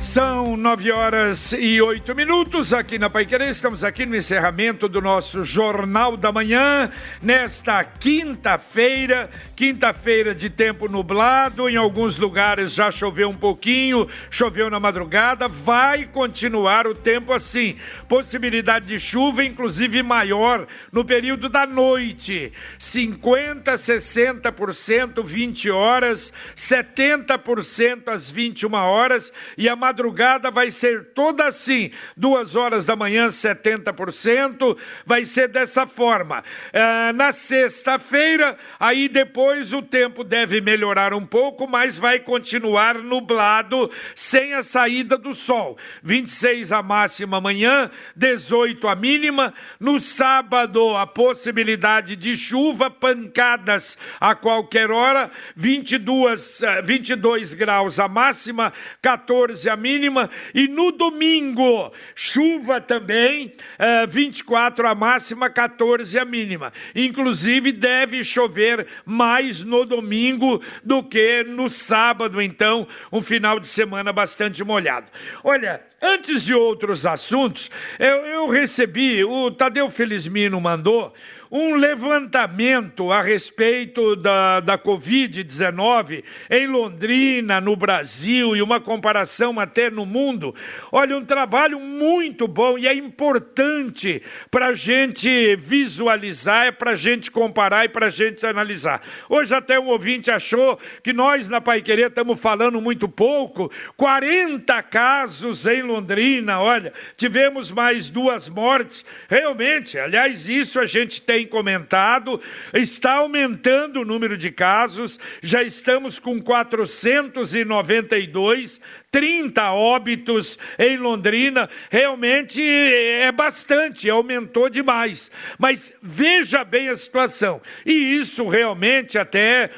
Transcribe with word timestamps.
São 0.00 0.56
nove 0.56 0.90
horas 0.90 1.52
e 1.52 1.78
oito 1.78 2.14
minutos 2.14 2.72
aqui 2.72 2.98
na 2.98 3.10
Paiquerê. 3.10 3.50
Estamos 3.50 3.84
aqui 3.84 4.06
no 4.06 4.16
encerramento 4.16 4.88
do 4.88 4.98
nosso 4.98 5.44
Jornal 5.44 6.16
da 6.16 6.32
Manhã, 6.32 6.90
nesta 7.20 7.84
quinta-feira, 7.84 9.28
quinta-feira 9.54 10.34
de 10.34 10.48
tempo 10.48 10.88
nublado. 10.88 11.68
Em 11.68 11.76
alguns 11.76 12.16
lugares 12.16 12.72
já 12.72 12.90
choveu 12.90 13.28
um 13.28 13.36
pouquinho, 13.36 14.08
choveu 14.30 14.70
na 14.70 14.80
madrugada. 14.80 15.46
Vai 15.46 16.06
continuar 16.06 16.86
o 16.86 16.94
tempo 16.94 17.34
assim. 17.34 17.76
Possibilidade 18.08 18.86
de 18.86 18.98
chuva, 18.98 19.44
inclusive 19.44 20.02
maior 20.02 20.66
no 20.90 21.04
período 21.04 21.46
da 21.46 21.66
noite: 21.66 22.54
50, 22.78 23.74
60%, 23.74 25.22
20 25.22 25.70
horas, 25.70 26.32
70% 26.56 28.08
às 28.08 28.30
21 28.30 28.72
horas 28.72 29.30
e 29.58 29.68
a 29.68 29.76
madrugada 29.90 30.52
vai 30.52 30.70
ser 30.70 31.12
toda 31.14 31.48
assim, 31.48 31.90
duas 32.16 32.54
horas 32.54 32.86
da 32.86 32.94
manhã, 32.94 33.26
70%, 33.26 34.76
vai 35.04 35.24
ser 35.24 35.48
dessa 35.48 35.84
forma. 35.84 36.44
Ah, 36.72 37.12
na 37.12 37.32
sexta-feira, 37.32 38.56
aí 38.78 39.08
depois 39.08 39.72
o 39.72 39.82
tempo 39.82 40.22
deve 40.22 40.60
melhorar 40.60 41.12
um 41.12 41.26
pouco, 41.26 41.66
mas 41.66 41.98
vai 41.98 42.20
continuar 42.20 42.98
nublado, 42.98 43.90
sem 44.14 44.54
a 44.54 44.62
saída 44.62 45.18
do 45.18 45.34
sol. 45.34 45.76
26 46.04 46.70
a 46.70 46.82
máxima 46.82 47.38
amanhã, 47.38 47.90
18 48.14 48.86
a 48.86 48.94
mínima. 48.94 49.52
No 49.80 49.98
sábado, 49.98 50.96
a 50.96 51.06
possibilidade 51.06 52.14
de 52.14 52.36
chuva, 52.36 52.88
pancadas 52.88 53.98
a 54.20 54.36
qualquer 54.36 54.90
hora, 54.92 55.30
22, 55.56 56.60
22 56.84 57.52
ah, 57.52 57.56
graus 57.56 57.98
a 57.98 58.06
máxima, 58.06 58.72
14 59.02 59.68
a 59.68 59.79
mínima. 59.80 60.30
E 60.54 60.68
no 60.68 60.92
domingo, 60.92 61.92
chuva 62.14 62.80
também, 62.80 63.46
uh, 63.46 63.50
eh, 63.78 64.06
24 64.06 64.86
a 64.86 64.94
máxima, 64.94 65.50
14 65.50 66.18
a 66.18 66.24
mínima. 66.24 66.72
Inclusive, 66.94 67.72
deve 67.72 68.22
chover 68.22 68.86
mais 69.04 69.62
no 69.62 69.84
domingo 69.84 70.62
do 70.84 71.02
que 71.02 71.42
no 71.42 71.68
sábado, 71.68 72.40
então, 72.40 72.86
um 73.10 73.20
final 73.20 73.58
de 73.58 73.66
semana 73.66 74.12
bastante 74.12 74.62
molhado. 74.62 75.10
Olha, 75.42 75.80
antes 76.00 76.42
de 76.42 76.54
outros 76.54 77.06
assuntos, 77.06 77.70
eu, 77.98 78.16
eu 78.26 78.48
recebi, 78.48 79.24
o 79.24 79.50
Tadeu 79.50 79.88
Felizmino 79.90 80.60
mandou 80.60 81.12
um 81.50 81.74
levantamento 81.74 83.10
a 83.10 83.20
respeito 83.20 84.14
da, 84.14 84.60
da 84.60 84.78
Covid-19 84.78 86.22
em 86.48 86.66
Londrina, 86.68 87.60
no 87.60 87.74
Brasil, 87.74 88.54
e 88.54 88.62
uma 88.62 88.80
comparação 88.80 89.58
até 89.58 89.90
no 89.90 90.06
mundo. 90.06 90.54
Olha, 90.92 91.16
um 91.16 91.24
trabalho 91.24 91.80
muito 91.80 92.46
bom 92.46 92.78
e 92.78 92.86
é 92.86 92.94
importante 92.94 94.22
para 94.50 94.68
a 94.68 94.74
gente 94.74 95.56
visualizar, 95.56 96.66
é 96.66 96.72
para 96.72 96.92
a 96.92 96.96
gente 96.96 97.30
comparar 97.30 97.84
e 97.84 97.88
para 97.88 98.06
a 98.06 98.10
gente 98.10 98.46
analisar. 98.46 99.02
Hoje 99.28 99.52
até 99.52 99.78
um 99.78 99.88
ouvinte 99.88 100.30
achou 100.30 100.78
que 101.02 101.12
nós 101.12 101.48
na 101.48 101.60
Pai 101.60 101.82
Querer 101.82 102.08
estamos 102.08 102.40
falando 102.40 102.80
muito 102.80 103.08
pouco, 103.08 103.70
40 103.96 104.82
casos 104.84 105.66
em 105.66 105.82
Londrina, 105.82 106.60
olha, 106.60 106.92
tivemos 107.16 107.72
mais 107.72 108.08
duas 108.08 108.48
mortes, 108.48 109.04
realmente, 109.28 109.98
aliás, 109.98 110.48
isso 110.48 110.78
a 110.78 110.86
gente 110.86 111.20
tem 111.20 111.39
tem 111.40 111.46
comentado, 111.46 112.40
está 112.74 113.14
aumentando 113.14 114.00
o 114.00 114.04
número 114.04 114.36
de 114.36 114.50
casos, 114.50 115.18
já 115.42 115.62
estamos 115.62 116.18
com 116.18 116.42
492, 116.42 118.80
30 119.10 119.72
óbitos 119.72 120.56
em 120.78 120.96
Londrina, 120.96 121.68
realmente 121.90 122.62
é 122.62 123.32
bastante, 123.32 124.08
aumentou 124.08 124.70
demais. 124.70 125.32
Mas 125.58 125.92
veja 126.00 126.62
bem 126.62 126.88
a 126.88 126.94
situação. 126.94 127.60
E 127.84 127.92
isso 127.92 128.46
realmente 128.46 129.18
até 129.18 129.70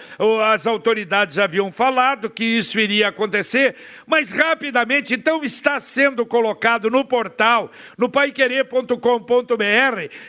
as 0.52 0.66
autoridades 0.66 1.38
haviam 1.38 1.72
falado 1.72 2.28
que 2.28 2.44
isso 2.44 2.78
iria 2.78 3.08
acontecer, 3.08 3.74
mas 4.06 4.30
rapidamente 4.32 5.14
então 5.14 5.42
está 5.42 5.80
sendo 5.80 6.26
colocado 6.26 6.90
no 6.90 7.02
portal, 7.02 7.70
no 7.96 8.10
paiquerê.com.br, 8.10 8.96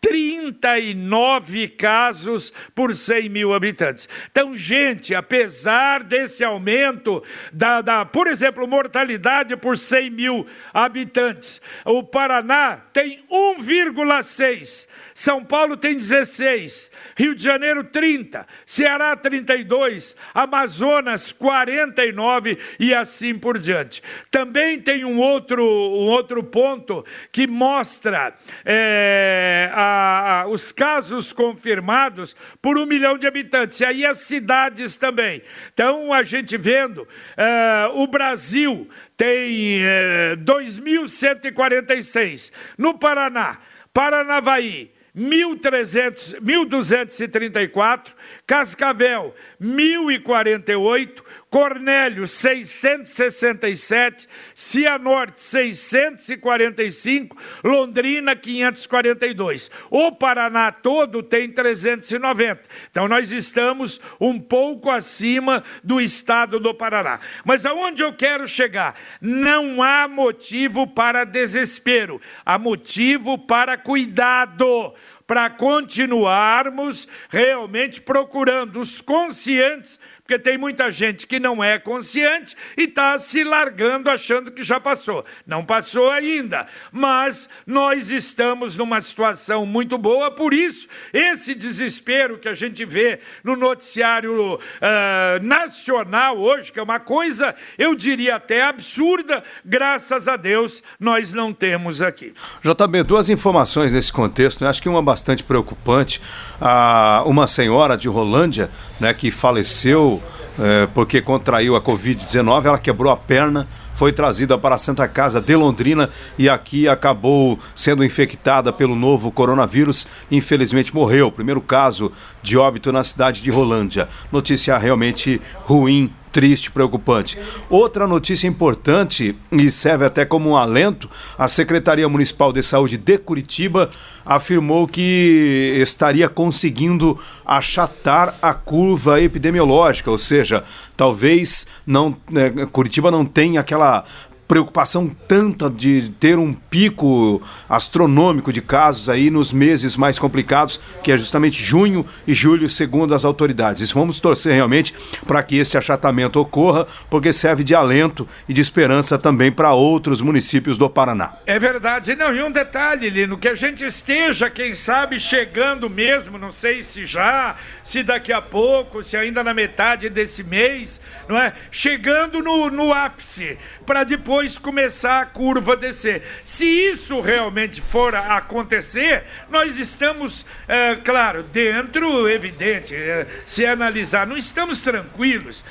39 0.05 1.67
casos 1.69 2.53
por 2.75 2.95
100 2.95 3.27
mil 3.27 3.55
habitantes. 3.55 4.07
Então, 4.29 4.53
gente, 4.53 5.15
apesar 5.15 6.03
desse 6.03 6.43
aumento 6.43 7.23
da, 7.51 7.81
da, 7.81 8.05
por 8.05 8.27
exemplo, 8.27 8.67
mortalidade 8.67 9.57
por 9.57 9.79
100 9.79 10.11
mil 10.11 10.45
habitantes, 10.71 11.59
o 11.83 12.03
Paraná 12.03 12.81
tem 12.93 13.25
1,6 13.31 14.87
são 15.17 15.45
Paulo 15.45 15.77
tem 15.77 15.95
16, 15.95 16.91
Rio 17.15 17.33
de 17.33 17.41
Janeiro 17.41 17.85
30, 17.85 18.45
Ceará 18.65 19.15
32, 19.15 20.13
Amazonas 20.33 21.31
49 21.31 22.57
e 22.77 22.93
assim 22.93 23.39
por 23.39 23.57
diante. 23.57 24.03
Também 24.29 24.77
tem 24.77 25.05
um 25.05 25.17
outro, 25.17 25.63
um 25.63 26.07
outro 26.07 26.43
ponto 26.43 27.05
que 27.31 27.47
mostra 27.47 28.35
é, 28.65 29.71
a, 29.73 30.41
a, 30.41 30.47
os 30.47 30.73
casos 30.73 31.31
confirmados 31.31 32.35
por 32.61 32.77
um 32.77 32.85
milhão 32.85 33.17
de 33.17 33.25
habitantes, 33.25 33.79
e 33.79 33.85
aí 33.85 34.05
as 34.05 34.17
cidades 34.17 34.97
também. 34.97 35.41
Então, 35.73 36.11
a 36.11 36.23
gente 36.23 36.57
vendo, 36.57 37.07
é, 37.37 37.89
o 37.93 38.05
Brasil 38.05 38.89
tem 39.15 39.79
é, 39.81 40.35
2.146, 40.35 42.51
no 42.77 42.99
Paraná, 42.99 43.59
Paranavaí, 43.93 44.93
1.234, 45.15 48.13
Cascavel, 48.45 49.33
1.048, 49.61 51.21
Cornélio, 51.49 52.27
667, 52.27 54.27
Cianorte, 54.53 55.41
645, 55.41 57.37
Londrina, 57.63 58.35
542. 58.35 59.71
O 59.89 60.11
Paraná 60.11 60.71
todo 60.71 61.23
tem 61.23 61.49
390. 61.49 62.61
Então, 62.91 63.07
nós 63.07 63.31
estamos 63.31 64.01
um 64.19 64.39
pouco 64.39 64.89
acima 64.89 65.63
do 65.83 66.01
estado 66.01 66.59
do 66.59 66.73
Paraná. 66.73 67.19
Mas 67.45 67.65
aonde 67.65 68.03
eu 68.03 68.13
quero 68.13 68.47
chegar? 68.47 68.95
Não 69.21 69.81
há 69.81 70.07
motivo 70.07 70.87
para 70.87 71.23
desespero, 71.23 72.21
há 72.45 72.59
motivo 72.59 73.37
para 73.37 73.77
cuidado 73.77 74.93
para 75.27 75.49
continuarmos 75.49 77.07
realmente 77.29 77.99
procurando 77.99 78.79
os 78.79 79.01
conscientes 79.01 79.99
porque 80.25 80.39
tem 80.39 80.57
muita 80.57 80.91
gente 80.91 81.27
que 81.27 81.39
não 81.39 81.63
é 81.63 81.77
consciente 81.77 82.55
e 82.75 82.85
está 82.85 83.15
se 83.19 83.43
largando 83.43 84.09
achando 84.09 84.51
que 84.51 84.63
já 84.63 84.79
passou. 84.79 85.23
Não 85.45 85.63
passou 85.63 86.09
ainda, 86.09 86.65
mas 86.91 87.47
nós 87.65 88.09
estamos 88.09 88.75
numa 88.75 88.99
situação 89.01 89.67
muito 89.67 89.99
boa, 89.99 90.31
por 90.31 90.51
isso, 90.51 90.87
esse 91.13 91.53
desespero 91.53 92.39
que 92.39 92.47
a 92.47 92.55
gente 92.55 92.83
vê 92.83 93.19
no 93.43 93.55
noticiário 93.55 94.55
uh, 94.55 95.43
nacional 95.43 96.39
hoje, 96.39 96.71
que 96.71 96.79
é 96.79 96.83
uma 96.83 96.99
coisa, 96.99 97.53
eu 97.77 97.93
diria 97.93 98.37
até 98.37 98.63
absurda, 98.63 99.43
graças 99.63 100.27
a 100.27 100.35
Deus, 100.35 100.81
nós 100.99 101.33
não 101.33 101.53
temos 101.53 102.01
aqui. 102.01 102.33
JB, 102.63 103.03
duas 103.03 103.29
informações 103.29 103.93
nesse 103.93 104.11
contexto, 104.11 104.63
né? 104.63 104.71
acho 104.71 104.81
que 104.81 104.89
uma 104.89 105.03
bastante 105.03 105.43
preocupante. 105.43 106.19
Ah, 106.59 107.23
uma 107.27 107.45
senhora 107.45 107.95
de 107.95 108.07
Rolândia, 108.07 108.71
né, 108.99 109.13
que 109.13 109.29
faleceu 109.29 110.14
é, 110.59 110.87
porque 110.93 111.21
contraiu 111.21 111.75
a 111.75 111.81
Covid-19, 111.81 112.65
ela 112.65 112.77
quebrou 112.77 113.11
a 113.11 113.17
perna, 113.17 113.67
foi 113.95 114.11
trazida 114.11 114.57
para 114.57 114.75
a 114.75 114.77
Santa 114.77 115.07
Casa 115.07 115.39
de 115.39 115.55
Londrina 115.55 116.09
e 116.37 116.49
aqui 116.49 116.87
acabou 116.87 117.57
sendo 117.73 118.03
infectada 118.03 118.73
pelo 118.73 118.95
novo 118.95 119.31
coronavírus. 119.31 120.05
Infelizmente 120.29 120.93
morreu. 120.93 121.31
Primeiro 121.31 121.61
caso 121.61 122.11
de 122.43 122.57
óbito 122.57 122.91
na 122.91 123.03
cidade 123.05 123.41
de 123.41 123.49
Rolândia. 123.49 124.09
Notícia 124.31 124.77
realmente 124.77 125.41
ruim 125.63 126.11
triste, 126.35 126.69
preocupante. 126.69 127.37
Outra 127.69 128.05
notícia 128.05 128.45
importante 128.45 129.33
e 129.49 129.71
serve 129.71 130.03
até 130.03 130.25
como 130.25 130.49
um 130.49 130.57
alento: 130.57 131.09
a 131.37 131.47
Secretaria 131.47 132.09
Municipal 132.09 132.51
de 132.51 132.61
Saúde 132.61 132.97
de 132.97 133.17
Curitiba 133.17 133.89
afirmou 134.25 134.85
que 134.85 135.77
estaria 135.77 136.27
conseguindo 136.27 137.17
achatar 137.45 138.37
a 138.41 138.53
curva 138.53 139.21
epidemiológica, 139.21 140.11
ou 140.11 140.17
seja, 140.17 140.65
talvez 140.97 141.65
não 141.87 142.17
né, 142.29 142.49
Curitiba 142.69 143.09
não 143.09 143.23
tenha 143.23 143.61
aquela 143.61 144.03
preocupação 144.47 145.09
tanta 145.27 145.69
de 145.69 146.13
ter 146.19 146.37
um 146.37 146.53
pico 146.53 147.41
astronômico 147.67 148.53
de 148.53 148.61
casos 148.61 149.09
aí 149.09 149.29
nos 149.29 149.51
meses 149.51 149.97
mais 149.97 150.19
complicados, 150.19 150.79
que 151.03 151.11
é 151.11 151.17
justamente 151.17 151.63
junho 151.63 152.05
e 152.27 152.33
julho, 152.33 152.69
segundo 152.69 153.15
as 153.15 153.25
autoridades. 153.25 153.91
vamos 153.91 154.19
torcer 154.19 154.53
realmente 154.53 154.93
para 155.25 155.41
que 155.41 155.57
esse 155.57 155.77
achatamento 155.77 156.39
ocorra, 156.39 156.85
porque 157.09 157.33
serve 157.33 157.63
de 157.63 157.73
alento 157.73 158.27
e 158.47 158.53
de 158.53 158.61
esperança 158.61 159.17
também 159.17 159.51
para 159.51 159.73
outros 159.73 160.21
municípios 160.21 160.77
do 160.77 160.89
Paraná. 160.89 161.33
É 161.45 161.57
verdade. 161.57 162.15
Não, 162.15 162.33
e 162.33 162.43
um 162.43 162.51
detalhe, 162.51 163.09
Lino, 163.09 163.37
que 163.37 163.47
a 163.47 163.55
gente 163.55 163.83
esteja, 163.83 164.49
quem 164.49 164.75
sabe, 164.75 165.19
chegando 165.19 165.89
mesmo, 165.89 166.37
não 166.37 166.51
sei 166.51 166.83
se 166.83 167.05
já, 167.05 167.55
se 167.81 168.03
daqui 168.03 168.31
a 168.31 168.41
pouco, 168.41 169.01
se 169.01 169.17
ainda 169.17 169.43
na 169.43 169.53
metade 169.53 170.09
desse 170.09 170.43
mês, 170.43 171.01
não 171.27 171.37
é? 171.37 171.53
Chegando 171.71 172.41
no, 172.41 172.69
no 172.69 172.93
ápice, 172.93 173.57
para 173.85 174.03
depois 174.03 174.34
depois 174.35 174.57
começar 174.57 175.21
a 175.21 175.25
curva 175.25 175.73
a 175.73 175.75
descer. 175.77 176.21
Se 176.43 176.65
isso 176.65 177.21
realmente 177.21 177.79
for 177.79 178.13
acontecer, 178.13 179.23
nós 179.49 179.79
estamos, 179.79 180.45
é, 180.67 180.97
claro, 180.97 181.41
dentro, 181.41 182.27
evidente, 182.27 182.93
é, 182.93 183.25
se 183.45 183.65
analisar, 183.65 184.27
não 184.27 184.35
estamos 184.35 184.81
tranquilos. 184.81 185.63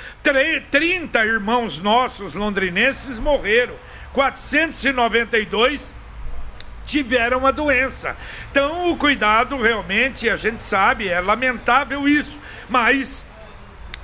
30 0.71 1.27
irmãos 1.27 1.79
nossos 1.79 2.33
londrinenses 2.33 3.19
morreram, 3.19 3.75
492 4.15 5.93
tiveram 6.87 7.47
a 7.47 7.51
doença. 7.51 8.17
Então, 8.51 8.91
o 8.91 8.97
cuidado 8.97 9.61
realmente, 9.61 10.31
a 10.31 10.37
gente 10.37 10.63
sabe, 10.63 11.07
é 11.07 11.21
lamentável 11.21 12.09
isso, 12.09 12.41
mas 12.71 13.23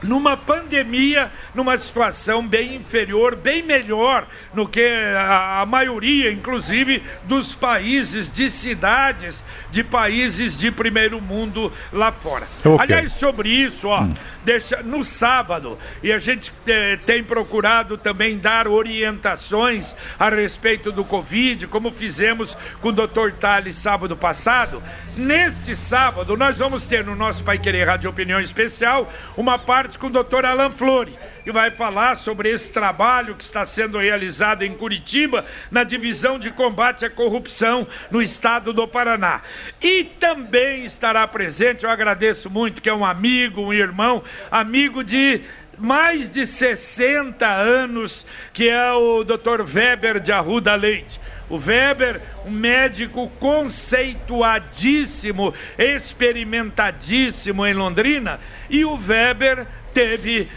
numa 0.02 0.37
pandemia, 0.37 1.31
numa 1.55 1.76
situação 1.76 2.47
bem 2.47 2.76
inferior, 2.76 3.37
bem 3.37 3.62
melhor 3.62 4.26
no 4.55 4.67
que 4.67 4.87
a, 5.17 5.61
a, 5.61 5.67
maioria, 5.67 6.32
inclusive, 6.32 7.02
dos 7.25 7.55
países, 7.55 8.32
de 8.32 8.50
cidades, 8.50 9.44
de 9.70 9.85
países 9.85 10.56
de 10.56 10.70
primeiro 10.70 11.20
mundo 11.20 11.73
lá 11.93 12.11
fora. 12.12 12.49
Okay. 12.64 12.79
Aliás, 12.79 13.12
sobre 13.12 13.49
isso, 13.49 13.88
ó, 13.88 14.02
hum. 14.02 14.14
deixa, 14.44 14.82
no 14.82 15.05
sábado, 15.05 15.79
e 16.03 16.13
a 16.13 16.19
gente 16.19 16.53
eh, 16.67 16.98
tem 17.05 17.22
procurado 17.22 17.96
também 17.96 18.39
dar 18.39 18.67
orientações 18.67 19.96
a 20.19 20.29
respeito 20.29 20.91
do 20.91 21.05
Covid, 21.05 21.67
como 21.67 21.91
fizemos 21.91 22.56
com 22.81 22.89
o 22.89 22.93
Dr. 22.93 23.32
Tales 23.39 23.77
sábado 23.77 24.17
passado. 24.17 24.82
Neste 25.17 25.77
sábado, 25.77 26.36
nós 26.36 26.58
vamos 26.58 26.84
ter 26.84 27.05
no 27.05 27.15
nosso 27.17 27.44
Pai 27.44 27.58
Querer 27.58 27.86
Rádio 27.86 28.08
Opinião 28.08 28.41
Especial 28.41 29.13
uma 29.36 29.58
parte 29.58 29.90
com 29.99 30.09
o 30.09 30.11
doutor 30.11 30.44
Alan 30.44 30.70
Flore, 30.70 31.17
que 31.43 31.53
vai 31.53 31.70
falar 31.70 32.17
sobre 32.17 32.51
esse 32.51 32.73
trabalho 32.73 33.35
que 33.35 33.44
está 33.44 33.65
sendo 33.65 33.99
realizado 33.99 34.63
em 34.63 34.75
Curitiba, 34.75 35.44
na 35.70 35.85
divisão 35.85 36.39
de 36.39 36.51
combate 36.51 37.05
à 37.05 37.11
corrupção 37.11 37.87
no 38.11 38.20
estado 38.20 38.73
do 38.73 38.87
Paraná. 38.87 39.43
E 39.81 40.05
também 40.05 40.85
estará 40.85 41.27
presente, 41.27 41.85
eu 41.85 41.91
agradeço 41.91 42.51
muito, 42.51 42.82
que 42.82 42.89
é 42.89 42.94
um 42.94 43.05
amigo, 43.05 43.63
um 43.63 43.73
irmão, 43.73 44.23
amigo 44.51 45.03
de 45.03 45.43
mais 45.81 46.29
de 46.29 46.44
60 46.44 47.47
anos, 47.47 48.27
que 48.53 48.69
é 48.69 48.93
o 48.93 49.25
Dr. 49.25 49.63
Weber 49.63 50.20
de 50.20 50.31
Arruda 50.31 50.75
Leite. 50.75 51.19
O 51.49 51.56
Weber, 51.56 52.20
um 52.47 52.51
médico 52.51 53.32
conceituadíssimo, 53.41 55.55
experimentadíssimo 55.77 57.67
em 57.67 57.75
Londrina, 57.75 58.39
e 58.69 58.85
o 58.85 58.94
Weber 58.94 59.67
teve, 59.93 60.49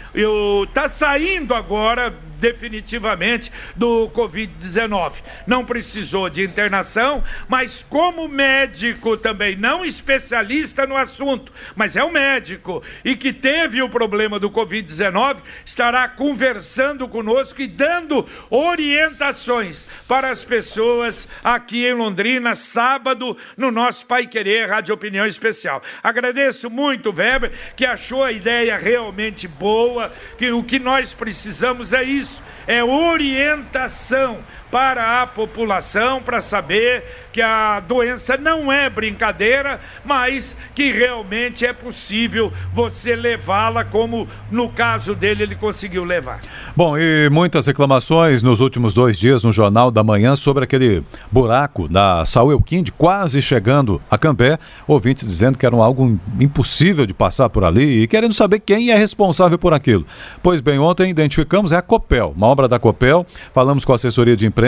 está 0.66 0.88
saindo 0.88 1.54
agora 1.54 2.14
definitivamente 2.44 3.50
do 3.74 4.10
Covid-19. 4.10 5.22
Não 5.46 5.64
precisou 5.64 6.28
de 6.28 6.42
internação, 6.42 7.24
mas 7.48 7.82
como 7.88 8.28
médico 8.28 9.16
também, 9.16 9.56
não 9.56 9.82
especialista 9.82 10.86
no 10.86 10.94
assunto, 10.94 11.50
mas 11.74 11.96
é 11.96 12.04
um 12.04 12.10
médico 12.10 12.82
e 13.02 13.16
que 13.16 13.32
teve 13.32 13.80
o 13.80 13.88
problema 13.88 14.38
do 14.38 14.50
Covid-19, 14.50 15.38
estará 15.64 16.06
conversando 16.06 17.08
conosco 17.08 17.62
e 17.62 17.66
dando 17.66 18.28
orientações 18.50 19.88
para 20.06 20.28
as 20.28 20.44
pessoas 20.44 21.26
aqui 21.42 21.86
em 21.86 21.94
Londrina, 21.94 22.54
sábado, 22.54 23.38
no 23.56 23.70
nosso 23.70 24.04
Pai 24.04 24.26
Querer 24.26 24.68
Rádio 24.68 24.94
Opinião 24.94 25.24
Especial. 25.24 25.82
Agradeço 26.02 26.68
muito, 26.68 27.10
Weber, 27.10 27.52
que 27.74 27.86
achou 27.86 28.22
a 28.22 28.32
ideia 28.32 28.76
realmente 28.76 29.48
boa, 29.48 30.12
que 30.36 30.52
o 30.52 30.62
que 30.62 30.78
nós 30.78 31.14
precisamos 31.14 31.94
é 31.94 32.02
isso 32.02 32.33
é 32.66 32.82
orientação 32.82 34.38
para 34.74 35.22
a 35.22 35.26
população, 35.28 36.20
para 36.20 36.40
saber 36.40 37.04
que 37.32 37.40
a 37.40 37.78
doença 37.78 38.36
não 38.36 38.72
é 38.72 38.90
brincadeira, 38.90 39.78
mas 40.04 40.56
que 40.74 40.90
realmente 40.90 41.64
é 41.64 41.72
possível 41.72 42.52
você 42.72 43.14
levá-la, 43.14 43.84
como 43.84 44.26
no 44.50 44.68
caso 44.68 45.14
dele 45.14 45.44
ele 45.44 45.54
conseguiu 45.54 46.02
levar. 46.02 46.40
Bom, 46.74 46.98
e 46.98 47.30
muitas 47.30 47.68
reclamações 47.68 48.42
nos 48.42 48.58
últimos 48.58 48.94
dois 48.94 49.16
dias 49.16 49.44
no 49.44 49.52
Jornal 49.52 49.92
da 49.92 50.02
Manhã 50.02 50.34
sobre 50.34 50.64
aquele 50.64 51.04
buraco 51.30 51.86
da 51.86 52.26
Sauelquinde 52.26 52.90
quase 52.90 53.40
chegando 53.40 54.02
a 54.10 54.18
Cambé, 54.18 54.58
ouvintes 54.88 55.24
dizendo 55.24 55.56
que 55.56 55.64
era 55.64 55.76
algo 55.76 56.18
impossível 56.40 57.06
de 57.06 57.14
passar 57.14 57.48
por 57.48 57.64
ali 57.64 58.02
e 58.02 58.08
querendo 58.08 58.34
saber 58.34 58.58
quem 58.58 58.90
é 58.90 58.96
responsável 58.96 59.56
por 59.56 59.72
aquilo. 59.72 60.04
Pois 60.42 60.60
bem, 60.60 60.80
ontem 60.80 61.10
identificamos 61.10 61.70
é 61.70 61.76
a 61.76 61.82
Copel, 61.82 62.34
uma 62.36 62.48
obra 62.48 62.66
da 62.66 62.80
Copel, 62.80 63.24
falamos 63.52 63.84
com 63.84 63.92
a 63.92 63.94
assessoria 63.94 64.34
de 64.36 64.44
imprensa 64.44 64.63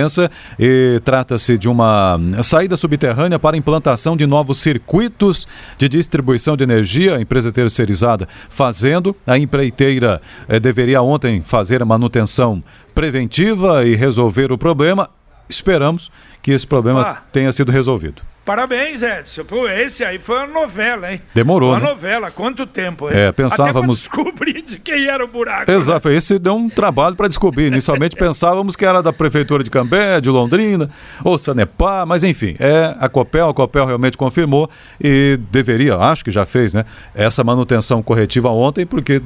e 0.59 1.01
trata-se 1.05 1.57
de 1.59 1.69
uma 1.69 2.19
saída 2.43 2.77
subterrânea 2.77 3.39
para 3.39 3.57
implantação 3.57 4.17
de 4.17 4.27
novos 4.27 4.59
circuitos 4.59 5.47
de 5.79 5.89
distribuição 5.89 6.57
de 6.57 6.65
energia, 6.65 7.17
a 7.17 7.21
empresa 7.21 7.51
terceirizada 7.51 8.29
fazendo. 8.49 9.17
A 9.27 9.39
empreiteira 9.39 10.21
eh, 10.49 10.61
deveria 10.61 11.03
ontem 11.03 11.43
fazer 11.43 11.83
a 11.83 11.87
manutenção 11.87 12.63
preventiva 12.95 13.85
e 13.85 13.95
resolver 13.95 14.53
o 14.53 14.59
problema. 14.59 15.09
Esperamos 15.49 16.11
que 16.43 16.53
esse 16.53 16.67
problema 16.67 17.03
ah. 17.03 17.23
tenha 17.33 17.51
sido 17.53 17.73
resolvido. 17.73 18.23
Parabéns, 18.47 19.03
Edson. 19.03 19.45
Pô, 19.45 19.69
esse 19.69 20.05
aí 20.05 20.21
foi 20.21 20.37
uma 20.37 20.47
novela, 20.47 21.13
hein? 21.13 21.21
Demorou, 21.35 21.71
uma 21.71 21.81
né? 21.81 21.89
novela. 21.89 22.31
Quanto 22.31 22.65
tempo, 22.65 23.11
hein? 23.11 23.17
É, 23.19 23.33
pensávamos... 23.33 24.07
Até 24.07 24.17
descobrir 24.17 24.63
de 24.63 24.79
quem 24.79 25.09
era 25.09 25.25
o 25.25 25.27
buraco. 25.27 25.69
Exato. 25.69 26.09
Né? 26.09 26.15
Esse 26.15 26.39
deu 26.39 26.55
um 26.55 26.69
trabalho 26.69 27.17
para 27.17 27.27
descobrir. 27.27 27.67
Inicialmente 27.67 28.15
pensávamos 28.15 28.77
que 28.77 28.87
era 28.87 29.03
da 29.03 29.13
Prefeitura 29.13 29.65
de 29.65 29.71
Cambé, 29.71 30.21
de 30.21 30.31
Londrina, 30.31 30.89
ou 31.25 31.37
Sanepar, 31.37 32.07
mas 32.07 32.23
enfim, 32.23 32.55
é 32.61 32.95
a 33.01 33.09
Copel. 33.09 33.49
A 33.49 33.55
Copel 33.55 33.85
realmente 33.85 34.17
confirmou 34.17 34.71
e 35.01 35.41
deveria, 35.51 35.97
acho 35.97 36.25
que 36.25 36.31
já 36.31 36.45
fez, 36.45 36.73
né? 36.73 36.85
Essa 37.17 37.43
manutenção 37.43 38.01
corretiva 38.01 38.49
ontem, 38.51 38.87
porque 38.87 39.21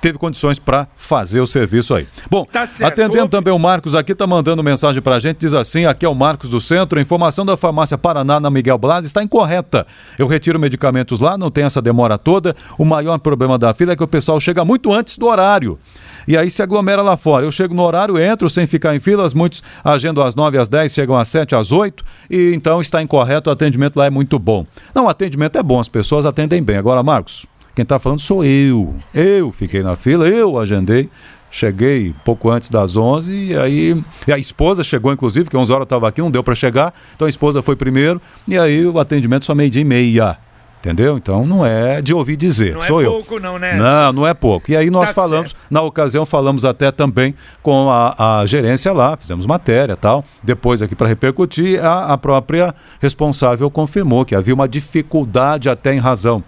teve 0.00 0.18
condições 0.18 0.58
para 0.58 0.86
fazer 0.96 1.40
o 1.40 1.46
serviço 1.46 1.94
aí. 1.94 2.06
Bom, 2.30 2.44
tá 2.44 2.64
atendendo 2.82 3.28
também 3.28 3.52
o 3.52 3.58
Marcos 3.58 3.94
aqui, 3.94 4.14
tá 4.14 4.26
mandando 4.26 4.62
mensagem 4.62 5.02
para 5.02 5.16
a 5.16 5.20
gente, 5.20 5.38
diz 5.38 5.54
assim, 5.54 5.84
aqui 5.84 6.04
é 6.04 6.08
o 6.08 6.14
Marcos 6.14 6.50
do 6.50 6.60
Centro, 6.60 6.98
a 6.98 7.02
informação 7.02 7.44
da 7.44 7.56
farmácia 7.56 7.96
Paraná 7.98 8.38
na 8.40 8.50
Miguel 8.50 8.78
Blas 8.78 9.04
está 9.04 9.22
incorreta. 9.22 9.86
Eu 10.18 10.26
retiro 10.26 10.58
medicamentos 10.58 11.20
lá, 11.20 11.36
não 11.36 11.50
tem 11.50 11.64
essa 11.64 11.82
demora 11.82 12.18
toda. 12.18 12.54
O 12.78 12.84
maior 12.84 13.18
problema 13.18 13.58
da 13.58 13.72
fila 13.74 13.92
é 13.92 13.96
que 13.96 14.04
o 14.04 14.08
pessoal 14.08 14.38
chega 14.40 14.64
muito 14.64 14.92
antes 14.92 15.18
do 15.18 15.26
horário. 15.26 15.78
E 16.26 16.36
aí 16.36 16.50
se 16.50 16.62
aglomera 16.62 17.02
lá 17.02 17.16
fora. 17.16 17.46
Eu 17.46 17.52
chego 17.52 17.74
no 17.74 17.82
horário, 17.82 18.18
entro 18.18 18.50
sem 18.50 18.66
ficar 18.66 18.94
em 18.94 19.00
filas, 19.00 19.32
muitos 19.32 19.62
agendam 19.84 20.24
às 20.24 20.34
9 20.34 20.58
às 20.58 20.68
10, 20.68 20.92
chegam 20.92 21.16
às 21.16 21.28
7 21.28 21.54
às 21.54 21.70
8, 21.70 22.04
e 22.28 22.52
então 22.54 22.80
está 22.80 23.00
incorreto, 23.00 23.48
o 23.48 23.52
atendimento 23.52 23.96
lá 23.96 24.06
é 24.06 24.10
muito 24.10 24.38
bom. 24.38 24.66
Não, 24.94 25.04
o 25.04 25.08
atendimento 25.08 25.56
é 25.56 25.62
bom, 25.62 25.78
as 25.78 25.88
pessoas 25.88 26.26
atendem 26.26 26.62
bem. 26.62 26.76
Agora, 26.76 27.02
Marcos, 27.02 27.46
quem 27.76 27.82
está 27.82 27.98
falando 27.98 28.20
sou 28.20 28.42
eu. 28.42 28.94
Eu 29.12 29.52
fiquei 29.52 29.82
na 29.82 29.96
fila, 29.96 30.26
eu 30.26 30.58
agendei. 30.58 31.10
Cheguei 31.50 32.14
pouco 32.24 32.50
antes 32.50 32.70
das 32.70 32.96
11 32.96 33.30
e 33.30 33.56
aí 33.56 34.04
e 34.26 34.32
a 34.32 34.38
esposa 34.38 34.82
chegou, 34.82 35.12
inclusive, 35.12 35.48
que 35.48 35.56
11 35.56 35.72
horas 35.72 35.82
eu 35.82 35.84
estava 35.84 36.08
aqui, 36.08 36.22
não 36.22 36.30
deu 36.30 36.42
para 36.42 36.54
chegar. 36.54 36.94
Então 37.14 37.26
a 37.26 37.28
esposa 37.28 37.62
foi 37.62 37.76
primeiro 37.76 38.20
e 38.48 38.58
aí 38.58 38.84
o 38.86 38.98
atendimento 38.98 39.44
só 39.44 39.54
meio-dia 39.54 39.82
e 39.82 39.84
meia. 39.84 40.38
Entendeu? 40.80 41.18
Então 41.18 41.46
não 41.46 41.66
é 41.66 42.00
de 42.00 42.14
ouvir 42.14 42.36
dizer, 42.36 42.74
não 42.74 42.82
é 42.82 42.86
sou 42.86 43.02
é 43.02 43.06
eu. 43.06 43.10
pouco 43.10 43.40
não, 43.40 43.58
né? 43.58 43.76
Não, 43.76 44.12
não 44.12 44.26
é 44.26 44.32
pouco. 44.32 44.70
E 44.70 44.76
aí 44.76 44.88
nós 44.88 45.08
tá 45.08 45.14
falamos, 45.14 45.50
certo. 45.50 45.66
na 45.70 45.82
ocasião 45.82 46.24
falamos 46.24 46.64
até 46.64 46.90
também 46.90 47.34
com 47.62 47.90
a, 47.90 48.40
a 48.40 48.46
gerência 48.46 48.92
lá, 48.92 49.16
fizemos 49.18 49.44
matéria 49.44 49.96
tal. 49.96 50.24
Depois 50.42 50.80
aqui 50.80 50.94
para 50.94 51.08
repercutir, 51.08 51.84
a, 51.84 52.12
a 52.12 52.18
própria 52.18 52.74
responsável 53.00 53.70
confirmou 53.70 54.24
que 54.24 54.34
havia 54.34 54.54
uma 54.54 54.68
dificuldade 54.68 55.68
até 55.68 55.94
em 55.94 55.98
razão 55.98 56.42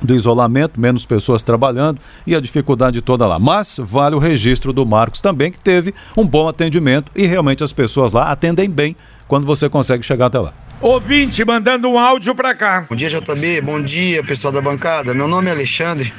do 0.00 0.14
isolamento, 0.14 0.80
menos 0.80 1.06
pessoas 1.06 1.42
trabalhando 1.42 2.00
e 2.26 2.34
a 2.34 2.40
dificuldade 2.40 3.00
toda 3.00 3.26
lá. 3.26 3.38
Mas 3.38 3.76
vale 3.78 4.14
o 4.14 4.18
registro 4.18 4.72
do 4.72 4.84
Marcos 4.84 5.20
também, 5.20 5.50
que 5.50 5.58
teve 5.58 5.94
um 6.16 6.26
bom 6.26 6.48
atendimento 6.48 7.10
e 7.14 7.26
realmente 7.26 7.64
as 7.64 7.72
pessoas 7.72 8.12
lá 8.12 8.30
atendem 8.30 8.68
bem 8.68 8.96
quando 9.26 9.46
você 9.46 9.68
consegue 9.68 10.04
chegar 10.04 10.26
até 10.26 10.38
lá. 10.38 10.52
Ouvinte 10.80 11.44
mandando 11.44 11.88
um 11.88 11.98
áudio 11.98 12.34
para 12.34 12.54
cá. 12.54 12.86
Bom 12.88 12.94
dia, 12.94 13.08
JB. 13.08 13.62
Bom 13.62 13.82
dia, 13.82 14.22
pessoal 14.22 14.52
da 14.52 14.60
bancada. 14.60 15.14
Meu 15.14 15.26
nome 15.26 15.48
é 15.48 15.52
Alexandre. 15.52 16.12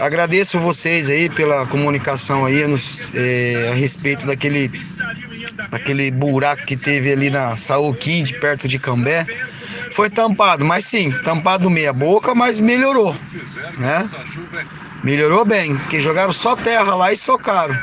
Agradeço 0.00 0.58
vocês 0.58 1.08
aí 1.08 1.28
pela 1.28 1.64
comunicação 1.66 2.44
aí 2.44 2.66
nos, 2.66 3.12
é, 3.14 3.68
a 3.70 3.74
respeito 3.74 4.26
daquele, 4.26 4.68
daquele 5.70 6.10
buraco 6.10 6.66
que 6.66 6.76
teve 6.76 7.12
ali 7.12 7.30
na 7.30 7.54
Saúl 7.54 7.94
Kid, 7.94 8.34
perto 8.40 8.66
de 8.66 8.80
Cambé 8.80 9.24
foi 9.92 10.10
tampado, 10.10 10.64
mas 10.64 10.84
sim, 10.84 11.10
tampado 11.22 11.70
meia 11.70 11.92
boca, 11.92 12.34
mas 12.34 12.58
melhorou, 12.58 13.14
né? 13.78 14.08
Melhorou 15.04 15.44
bem, 15.44 15.76
porque 15.76 16.00
jogaram 16.00 16.32
só 16.32 16.56
terra 16.56 16.94
lá 16.94 17.12
e 17.12 17.16
socaram. 17.16 17.78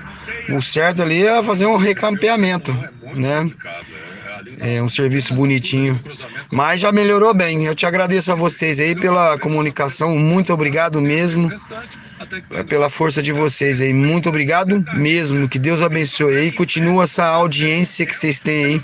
O 0.50 0.62
certo 0.62 1.01
ali 1.01 1.25
é 1.25 1.44
fazer 1.44 1.66
um 1.66 1.78
recampeamento, 1.78 2.72
né? 3.13 3.50
É 4.60 4.82
um 4.82 4.89
serviço 4.89 5.34
bonitinho. 5.34 6.00
Mas 6.51 6.82
já 6.82 6.92
melhorou 6.92 7.34
bem. 7.34 7.66
Eu 7.66 7.75
te 7.75 7.86
agradeço 7.86 8.32
a 8.32 8.36
vocês 8.36 8.80
aí 8.80 8.96
pela 8.96 9.38
comunicação. 9.38 10.18
Muito 10.18 10.54
obrigado 10.54 11.00
mesmo. 11.00 11.50
É 12.51 12.63
pela 12.63 12.89
força 12.89 13.21
de 13.21 13.31
vocês 13.31 13.81
aí. 13.81 13.93
Muito 13.93 14.29
obrigado 14.29 14.83
mesmo. 14.93 15.48
Que 15.48 15.59
Deus 15.59 15.81
abençoe 15.81 16.36
aí. 16.36 16.51
Continua 16.51 17.03
essa 17.03 17.25
audiência 17.25 18.05
que 18.05 18.15
vocês 18.15 18.39
têm 18.39 18.65
aí. 18.65 18.81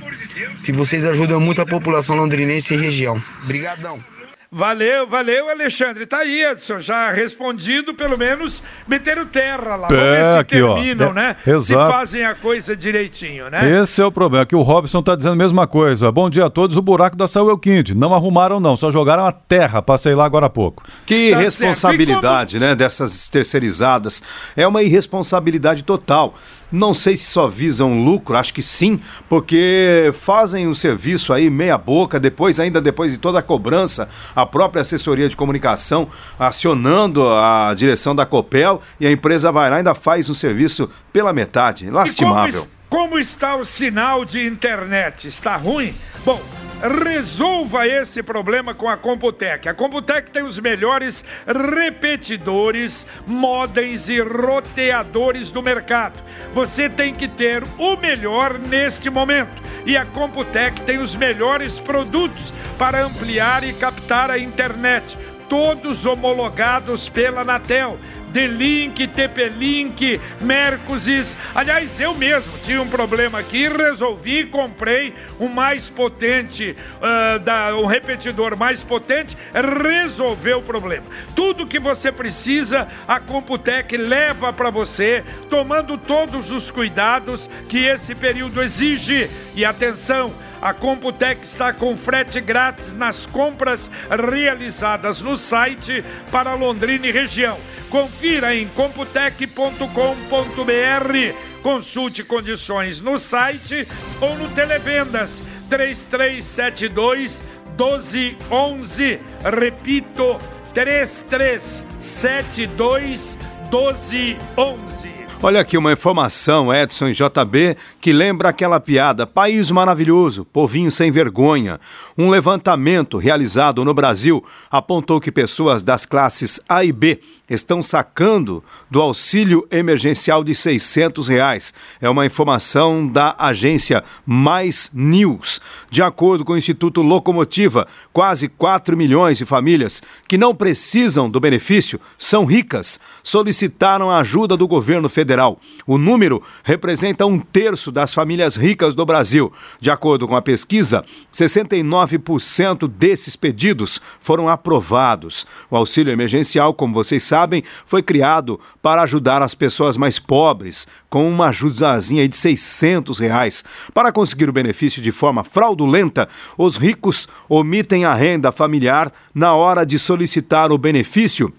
Que 0.63 0.71
vocês 0.71 1.05
ajudam 1.05 1.39
muito 1.39 1.61
a 1.61 1.65
população 1.65 2.15
londrinense 2.15 2.73
e 2.73 2.77
região. 2.77 3.21
Obrigadão. 3.43 4.14
Valeu, 4.57 5.05
valeu, 5.05 5.49
Alexandre. 5.49 6.05
Tá 6.05 6.19
aí, 6.19 6.41
Edson, 6.41 6.79
já 6.79 7.11
respondido, 7.11 7.93
pelo 7.93 8.17
menos 8.17 8.63
meteram 8.87 9.25
terra 9.25 9.75
lá. 9.75 9.89
Vamos 9.89 10.01
ver 10.01 10.23
se 10.23 10.37
aqui, 10.37 10.55
terminam, 10.55 11.09
ó. 11.09 11.13
né? 11.13 11.35
Exato. 11.45 11.65
Se 11.65 11.73
fazem 11.73 12.23
a 12.23 12.33
coisa 12.33 12.73
direitinho, 12.73 13.49
né? 13.49 13.81
Esse 13.81 14.01
é 14.01 14.05
o 14.05 14.11
problema, 14.13 14.43
Aqui 14.43 14.55
o 14.55 14.61
Robson 14.61 15.03
tá 15.03 15.13
dizendo 15.13 15.33
a 15.33 15.35
mesma 15.35 15.67
coisa. 15.67 16.09
Bom 16.09 16.29
dia 16.29 16.45
a 16.45 16.49
todos, 16.49 16.77
o 16.77 16.81
buraco 16.81 17.17
da 17.17 17.27
Saúl 17.27 17.57
Quinte. 17.57 17.93
Não 17.93 18.13
arrumaram 18.13 18.61
não, 18.61 18.77
só 18.77 18.89
jogaram 18.89 19.25
a 19.25 19.31
terra, 19.33 19.81
passei 19.81 20.15
lá 20.15 20.23
agora 20.23 20.45
há 20.45 20.49
pouco. 20.49 20.83
Que 21.05 21.31
tá 21.31 21.37
responsabilidade, 21.39 22.57
como... 22.57 22.65
né, 22.65 22.75
dessas 22.77 23.27
terceirizadas. 23.27 24.23
É 24.55 24.65
uma 24.65 24.81
irresponsabilidade 24.81 25.83
total. 25.83 26.33
Não 26.71 26.93
sei 26.93 27.15
se 27.15 27.25
só 27.25 27.47
visam 27.47 28.03
lucro, 28.03 28.35
acho 28.35 28.53
que 28.53 28.61
sim, 28.61 28.99
porque 29.29 30.11
fazem 30.19 30.67
o 30.67 30.75
serviço 30.75 31.31
aí 31.31 31.49
meia 31.49 31.77
boca, 31.77 32.19
depois 32.19 32.59
ainda 32.59 32.81
depois 32.81 33.11
de 33.11 33.17
toda 33.17 33.39
a 33.39 33.43
cobrança, 33.43 34.09
a 34.35 34.45
própria 34.45 34.81
assessoria 34.81 35.29
de 35.29 35.35
comunicação 35.35 36.07
acionando 36.39 37.27
a 37.27 37.73
direção 37.75 38.15
da 38.15 38.25
Copel 38.25 38.81
e 38.99 39.07
a 39.07 39.11
empresa 39.11 39.51
vai 39.51 39.69
lá 39.69 39.77
ainda 39.77 39.95
faz 39.95 40.29
o 40.29 40.35
serviço 40.35 40.89
pela 41.11 41.33
metade. 41.33 41.89
Lastimável. 41.89 42.67
Como, 42.89 43.07
como 43.07 43.19
está 43.19 43.55
o 43.55 43.65
sinal 43.65 44.25
de 44.25 44.45
internet? 44.45 45.27
Está 45.27 45.55
ruim? 45.55 45.93
Bom, 46.25 46.41
Resolva 46.87 47.87
esse 47.87 48.21
problema 48.21 48.75
com 48.75 48.87
a 48.87 48.95
Computec. 48.95 49.67
A 49.67 49.73
Computec 49.73 50.29
tem 50.29 50.43
os 50.43 50.59
melhores 50.59 51.25
repetidores, 51.47 53.07
modems 53.25 54.07
e 54.07 54.19
roteadores 54.19 55.49
do 55.49 55.63
mercado. 55.63 56.19
Você 56.53 56.87
tem 56.87 57.11
que 57.11 57.27
ter 57.27 57.63
o 57.79 57.97
melhor 57.97 58.59
neste 58.59 59.09
momento. 59.09 59.63
E 59.83 59.97
a 59.97 60.05
Computec 60.05 60.79
tem 60.81 60.99
os 60.99 61.15
melhores 61.15 61.79
produtos 61.79 62.53
para 62.77 63.03
ampliar 63.03 63.63
e 63.63 63.73
captar 63.73 64.29
a 64.29 64.37
internet. 64.37 65.17
Todos 65.49 66.05
homologados 66.05 67.09
pela 67.09 67.41
Anatel 67.41 67.97
D-Link, 68.35 69.07
TP-Link, 69.07 70.19
Mercosis. 70.41 71.37
Aliás, 71.55 71.97
eu 72.01 72.13
mesmo 72.13 72.51
tinha 72.61 72.81
um 72.81 72.89
problema 72.89 73.39
aqui, 73.39 73.69
resolvi, 73.69 74.43
comprei 74.43 75.15
um 75.39 75.47
mais 75.47 75.89
potente, 75.89 76.75
uh, 76.97 77.39
da, 77.39 77.73
um 77.77 77.85
repetidor 77.85 78.57
mais 78.57 78.83
potente, 78.83 79.37
resolveu 79.81 80.57
o 80.57 80.61
problema. 80.61 81.05
Tudo 81.33 81.65
que 81.65 81.79
você 81.79 82.11
precisa, 82.11 82.89
a 83.07 83.21
Computec 83.21 83.95
leva 83.95 84.51
para 84.51 84.69
você, 84.69 85.23
tomando 85.49 85.97
todos 85.97 86.51
os 86.51 86.69
cuidados 86.69 87.49
que 87.69 87.85
esse 87.85 88.13
período 88.13 88.61
exige. 88.61 89.29
E 89.55 89.63
atenção, 89.63 90.33
a 90.61 90.73
Computec 90.73 91.43
está 91.43 91.73
com 91.73 91.97
frete 91.97 92.39
grátis 92.39 92.93
nas 92.93 93.25
compras 93.25 93.89
realizadas 94.09 95.19
no 95.21 95.37
site 95.37 96.05
para 96.31 96.55
Londrina 96.55 97.07
e 97.07 97.11
região. 97.11 97.57
Confira 97.89 98.55
em 98.55 98.67
computec.com.br. 98.69 101.61
Consulte 101.61 102.23
condições 102.23 102.99
no 102.99 103.17
site 103.17 103.85
ou 104.21 104.37
no 104.37 104.47
Televendas 104.49 105.41
3372 105.69 107.43
1211. 107.77 109.19
Repito, 109.43 110.37
3372 110.73 113.37
1211. 113.71 115.24
Olha 115.43 115.59
aqui 115.59 115.77
uma 115.77 115.91
informação, 115.91 116.73
Edson 116.73 117.11
JB, 117.11 117.77
que 118.01 118.11
lembra 118.11 118.49
aquela 118.49 118.79
piada: 118.79 119.27
País 119.27 119.69
maravilhoso, 119.69 120.45
povinho 120.45 120.89
sem 120.89 121.11
vergonha. 121.11 121.79
Um 122.17 122.29
levantamento 122.29 123.17
realizado 123.17 123.85
no 123.85 123.93
Brasil 123.93 124.43
apontou 124.71 125.19
que 125.19 125.31
pessoas 125.31 125.83
das 125.83 126.05
classes 126.05 126.59
A 126.67 126.83
e 126.83 126.91
B 126.91 127.19
estão 127.49 127.81
sacando 127.81 128.63
do 128.89 129.01
auxílio 129.01 129.67
emergencial 129.69 130.43
de 130.43 130.55
600 130.55 131.27
reais. 131.27 131.73
É 132.01 132.09
uma 132.09 132.25
informação 132.25 133.07
da 133.07 133.35
agência 133.37 134.03
Mais 134.25 134.89
News. 134.93 135.61
De 135.89 136.01
acordo 136.01 136.43
com 136.43 136.53
o 136.53 136.57
Instituto 136.57 137.01
Locomotiva, 137.01 137.87
quase 138.11 138.47
4 138.47 138.97
milhões 138.97 139.37
de 139.37 139.45
famílias 139.45 140.01
que 140.27 140.37
não 140.37 140.55
precisam 140.55 141.29
do 141.29 141.39
benefício 141.39 141.99
são 142.17 142.45
ricas, 142.45 142.99
solicitaram 143.23 144.09
a 144.09 144.19
ajuda 144.19 144.57
do 144.57 144.67
governo 144.67 145.07
federal. 145.07 145.59
O 145.85 145.97
número 145.97 146.41
representa 146.63 147.25
um 147.25 147.39
terço 147.39 147.91
das 147.91 148.13
famílias 148.13 148.55
ricas 148.55 148.95
do 148.95 149.05
Brasil. 149.05 149.53
De 149.79 149.91
acordo 149.91 150.27
com 150.27 150.35
a 150.35 150.41
pesquisa, 150.41 151.05
69% 151.31 152.87
desses 152.87 153.35
pedidos 153.35 154.01
foram 154.19 154.49
aprovados. 154.49 155.45
O 155.69 155.75
auxílio 155.75 156.11
emergencial, 156.11 156.73
como 156.73 156.93
vocês 156.93 157.23
sabem, 157.23 157.34
sabem, 157.35 157.63
foi 157.85 158.01
criado 158.01 158.57
para 158.81 159.01
ajudar 159.01 159.41
as 159.41 159.53
pessoas 159.53 159.97
mais 159.97 160.17
pobres, 160.17 160.87
com 161.09 161.27
uma 161.27 161.47
ajudazinha 161.47 162.25
de 162.29 162.37
600 162.37 163.19
reais. 163.19 163.61
Para 163.93 164.09
conseguir 164.09 164.47
o 164.47 164.53
benefício 164.53 165.01
de 165.01 165.11
forma 165.11 165.43
fraudulenta, 165.43 166.29
os 166.57 166.77
ricos 166.77 167.27
omitem 167.49 168.05
a 168.05 168.13
renda 168.13 168.53
familiar 168.53 169.11
na 169.33 169.53
hora 169.53 169.85
de 169.85 169.99
solicitar 169.99 170.71
o 170.71 170.77
benefício 170.77 171.53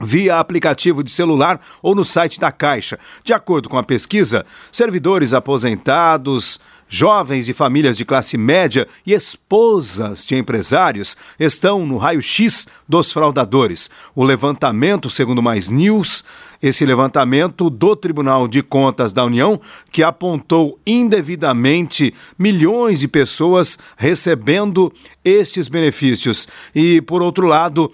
via 0.00 0.38
aplicativo 0.38 1.04
de 1.04 1.10
celular 1.10 1.60
ou 1.82 1.94
no 1.94 2.02
site 2.02 2.40
da 2.40 2.50
Caixa. 2.50 2.98
De 3.22 3.34
acordo 3.34 3.68
com 3.68 3.76
a 3.76 3.82
pesquisa, 3.82 4.46
servidores 4.72 5.34
aposentados, 5.34 6.58
Jovens 6.92 7.46
de 7.46 7.54
famílias 7.54 7.96
de 7.96 8.04
classe 8.04 8.36
média 8.36 8.88
e 9.06 9.12
esposas 9.12 10.26
de 10.26 10.34
empresários 10.34 11.16
estão 11.38 11.86
no 11.86 11.96
raio-x 11.96 12.66
dos 12.88 13.12
fraudadores. 13.12 13.88
O 14.12 14.24
levantamento, 14.24 15.08
segundo 15.08 15.40
Mais 15.40 15.70
News, 15.70 16.24
esse 16.60 16.84
levantamento 16.84 17.70
do 17.70 17.94
Tribunal 17.94 18.48
de 18.48 18.60
Contas 18.60 19.12
da 19.12 19.24
União, 19.24 19.60
que 19.92 20.02
apontou 20.02 20.80
indevidamente 20.84 22.12
milhões 22.36 22.98
de 22.98 23.06
pessoas 23.06 23.78
recebendo 23.96 24.92
estes 25.24 25.68
benefícios. 25.68 26.48
E, 26.74 27.00
por 27.02 27.22
outro 27.22 27.46
lado, 27.46 27.92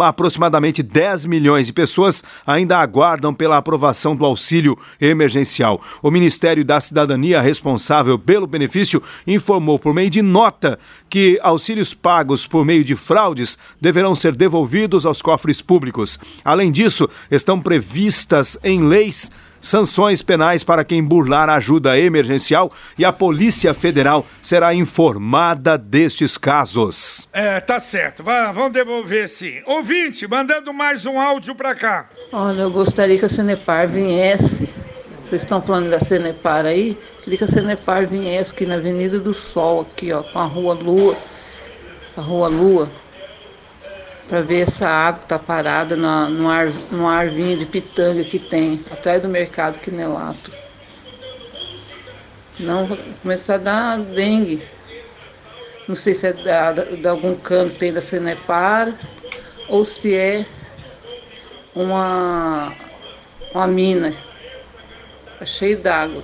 aproximadamente 0.00 0.82
10 0.82 1.26
milhões 1.26 1.66
de 1.66 1.72
pessoas 1.72 2.22
ainda 2.46 2.78
aguardam 2.78 3.34
pela 3.34 3.56
aprovação 3.56 4.14
do 4.14 4.24
auxílio 4.24 4.78
emergencial. 5.00 5.80
O 6.02 6.10
Ministério 6.10 6.64
da 6.64 6.80
Cidadania, 6.80 7.40
responsável 7.40 8.18
pelo 8.18 8.46
benefício, 8.46 9.02
informou 9.26 9.78
por 9.78 9.92
meio 9.92 10.10
de 10.10 10.22
nota 10.22 10.78
que 11.10 11.38
auxílios 11.42 11.94
pagos 11.94 12.46
por 12.46 12.64
meio 12.64 12.84
de 12.84 12.94
fraudes 12.94 13.58
deverão 13.80 14.14
ser 14.14 14.36
devolvidos 14.36 15.04
aos 15.04 15.20
cofres 15.20 15.60
públicos. 15.60 16.18
Além 16.44 16.70
disso, 16.70 17.08
estão 17.30 17.60
previstas 17.60 18.58
em 18.62 18.80
leis 18.80 19.30
sanções 19.66 20.22
penais 20.22 20.62
para 20.62 20.84
quem 20.84 21.02
burlar 21.02 21.48
a 21.48 21.54
ajuda 21.54 21.98
emergencial 21.98 22.70
e 22.96 23.04
a 23.04 23.12
Polícia 23.12 23.74
Federal 23.74 24.24
será 24.40 24.72
informada 24.74 25.76
destes 25.76 26.38
casos. 26.38 27.28
É, 27.32 27.60
tá 27.60 27.80
certo. 27.80 28.22
vamos 28.22 28.72
devolver 28.72 29.28
sim. 29.28 29.60
Ouvinte, 29.66 30.26
mandando 30.26 30.72
mais 30.72 31.04
um 31.04 31.18
áudio 31.18 31.54
para 31.54 31.74
cá. 31.74 32.08
Olha, 32.32 32.62
eu 32.62 32.70
gostaria 32.70 33.18
que 33.18 33.24
a 33.24 33.28
Cenepar 33.28 33.88
viesse. 33.88 34.68
Vocês 35.28 35.42
estão 35.42 35.60
falando 35.60 35.90
da 35.90 35.98
Cenepar 35.98 36.64
aí? 36.64 36.96
Queria 37.24 37.38
que 37.38 37.44
a 37.44 37.48
Cenepar 37.48 38.06
viesse 38.06 38.52
aqui 38.52 38.64
na 38.64 38.76
Avenida 38.76 39.18
do 39.18 39.34
Sol, 39.34 39.80
aqui, 39.80 40.12
ó, 40.12 40.22
com 40.22 40.38
a 40.38 40.44
Rua 40.44 40.74
Lua. 40.74 41.16
A 42.16 42.20
Rua 42.20 42.48
Lua 42.48 42.90
para 44.28 44.42
ver 44.42 44.62
essa 44.62 44.88
água 44.88 45.22
tá 45.26 45.38
parada 45.38 45.96
na, 45.96 46.28
no, 46.28 46.48
ar, 46.48 46.68
no 46.90 47.06
arvinho 47.08 47.56
de 47.56 47.66
pitanga 47.66 48.24
que 48.24 48.38
tem 48.38 48.84
atrás 48.90 49.22
do 49.22 49.28
mercado 49.28 49.78
Quinelato. 49.78 50.52
Não 52.58 52.88
começar 53.22 53.54
a 53.54 53.58
dar 53.58 53.98
dengue. 53.98 54.62
Não 55.86 55.94
sei 55.94 56.14
se 56.14 56.26
é 56.26 56.32
da, 56.32 56.72
de 56.72 57.06
algum 57.06 57.36
canto 57.36 57.74
que 57.74 57.78
tem 57.78 57.92
da 57.92 58.02
Cenepar 58.02 58.98
ou 59.68 59.84
se 59.84 60.14
é 60.14 60.44
uma, 61.74 62.72
uma 63.54 63.66
mina. 63.66 64.14
Tá 65.38 65.46
cheio 65.46 65.78
d'água. 65.78 66.22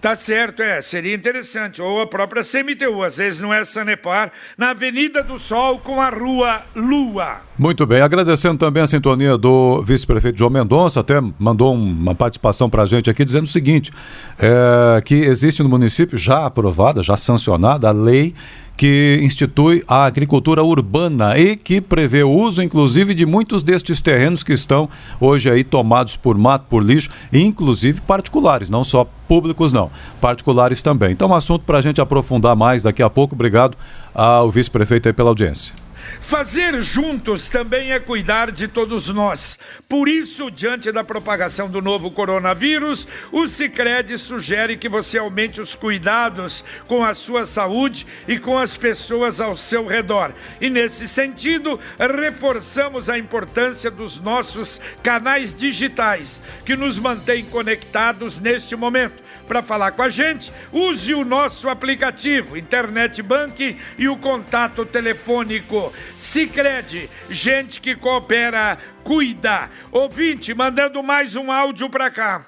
Tá 0.00 0.14
certo, 0.14 0.62
é, 0.62 0.80
seria 0.80 1.14
interessante. 1.14 1.82
Ou 1.82 2.00
a 2.00 2.06
própria 2.06 2.42
CMTU, 2.44 3.02
às 3.02 3.16
vezes 3.16 3.40
não 3.40 3.52
é 3.52 3.64
Sanepar, 3.64 4.30
na 4.56 4.70
Avenida 4.70 5.24
do 5.24 5.38
Sol 5.38 5.80
com 5.80 6.00
a 6.00 6.08
Rua 6.08 6.62
Lua. 6.74 7.40
Muito 7.58 7.84
bem, 7.84 8.00
agradecendo 8.00 8.56
também 8.56 8.80
a 8.80 8.86
sintonia 8.86 9.36
do 9.36 9.82
vice-prefeito 9.82 10.38
João 10.38 10.50
Mendonça, 10.50 11.00
até 11.00 11.20
mandou 11.36 11.74
uma 11.74 12.14
participação 12.14 12.70
para 12.70 12.84
a 12.84 12.86
gente 12.86 13.10
aqui 13.10 13.24
dizendo 13.24 13.44
o 13.44 13.48
seguinte: 13.48 13.90
é, 14.38 15.00
que 15.00 15.16
existe 15.16 15.64
no 15.64 15.68
município 15.68 16.16
já 16.16 16.46
aprovada, 16.46 17.02
já 17.02 17.16
sancionada 17.16 17.88
a 17.88 17.92
lei 17.92 18.34
que 18.78 19.18
institui 19.22 19.82
a 19.88 20.04
agricultura 20.04 20.62
urbana 20.62 21.36
e 21.36 21.56
que 21.56 21.80
prevê 21.80 22.22
o 22.22 22.30
uso, 22.30 22.62
inclusive, 22.62 23.12
de 23.12 23.26
muitos 23.26 23.60
destes 23.60 24.00
terrenos 24.00 24.44
que 24.44 24.52
estão 24.52 24.88
hoje 25.20 25.50
aí 25.50 25.64
tomados 25.64 26.14
por 26.14 26.38
mato, 26.38 26.66
por 26.70 26.80
lixo, 26.80 27.10
inclusive 27.32 28.00
particulares, 28.00 28.70
não 28.70 28.84
só 28.84 29.04
públicos, 29.26 29.72
não, 29.72 29.90
particulares 30.20 30.80
também. 30.80 31.10
Então, 31.10 31.28
um 31.28 31.34
assunto 31.34 31.64
para 31.64 31.78
a 31.78 31.82
gente 31.82 32.00
aprofundar 32.00 32.54
mais 32.54 32.80
daqui 32.80 33.02
a 33.02 33.10
pouco. 33.10 33.34
Obrigado 33.34 33.76
ao 34.14 34.48
vice-prefeito 34.48 35.12
pela 35.12 35.30
audiência. 35.30 35.74
Fazer 36.20 36.80
juntos 36.82 37.48
também 37.48 37.92
é 37.92 37.98
cuidar 37.98 38.50
de 38.50 38.68
todos 38.68 39.08
nós. 39.08 39.58
Por 39.88 40.08
isso, 40.08 40.50
diante 40.50 40.92
da 40.92 41.02
propagação 41.02 41.70
do 41.70 41.80
novo 41.80 42.10
coronavírus, 42.10 43.08
o 43.32 43.46
Sicredi 43.46 44.18
sugere 44.18 44.76
que 44.76 44.88
você 44.88 45.18
aumente 45.18 45.60
os 45.60 45.74
cuidados 45.74 46.64
com 46.86 47.04
a 47.04 47.14
sua 47.14 47.46
saúde 47.46 48.06
e 48.26 48.38
com 48.38 48.58
as 48.58 48.76
pessoas 48.76 49.40
ao 49.40 49.56
seu 49.56 49.86
redor. 49.86 50.32
E 50.60 50.68
nesse 50.68 51.08
sentido, 51.08 51.80
reforçamos 51.98 53.08
a 53.08 53.18
importância 53.18 53.90
dos 53.90 54.20
nossos 54.20 54.80
canais 55.02 55.54
digitais 55.54 56.40
que 56.64 56.76
nos 56.76 56.98
mantêm 56.98 57.44
conectados 57.44 58.38
neste 58.38 58.76
momento 58.76 59.27
para 59.48 59.62
falar 59.62 59.92
com 59.92 60.02
a 60.02 60.10
gente, 60.10 60.52
use 60.70 61.14
o 61.14 61.24
nosso 61.24 61.70
aplicativo, 61.70 62.56
Internet 62.56 63.22
Bank 63.22 63.76
e 63.96 64.08
o 64.08 64.18
contato 64.18 64.84
telefônico. 64.84 65.90
Sicredi, 66.18 67.08
gente 67.30 67.80
que 67.80 67.96
coopera, 67.96 68.78
cuida. 69.02 69.70
Ouvinte, 69.90 70.52
mandando 70.52 71.02
mais 71.02 71.34
um 71.34 71.50
áudio 71.50 71.88
para 71.88 72.10
cá. 72.10 72.46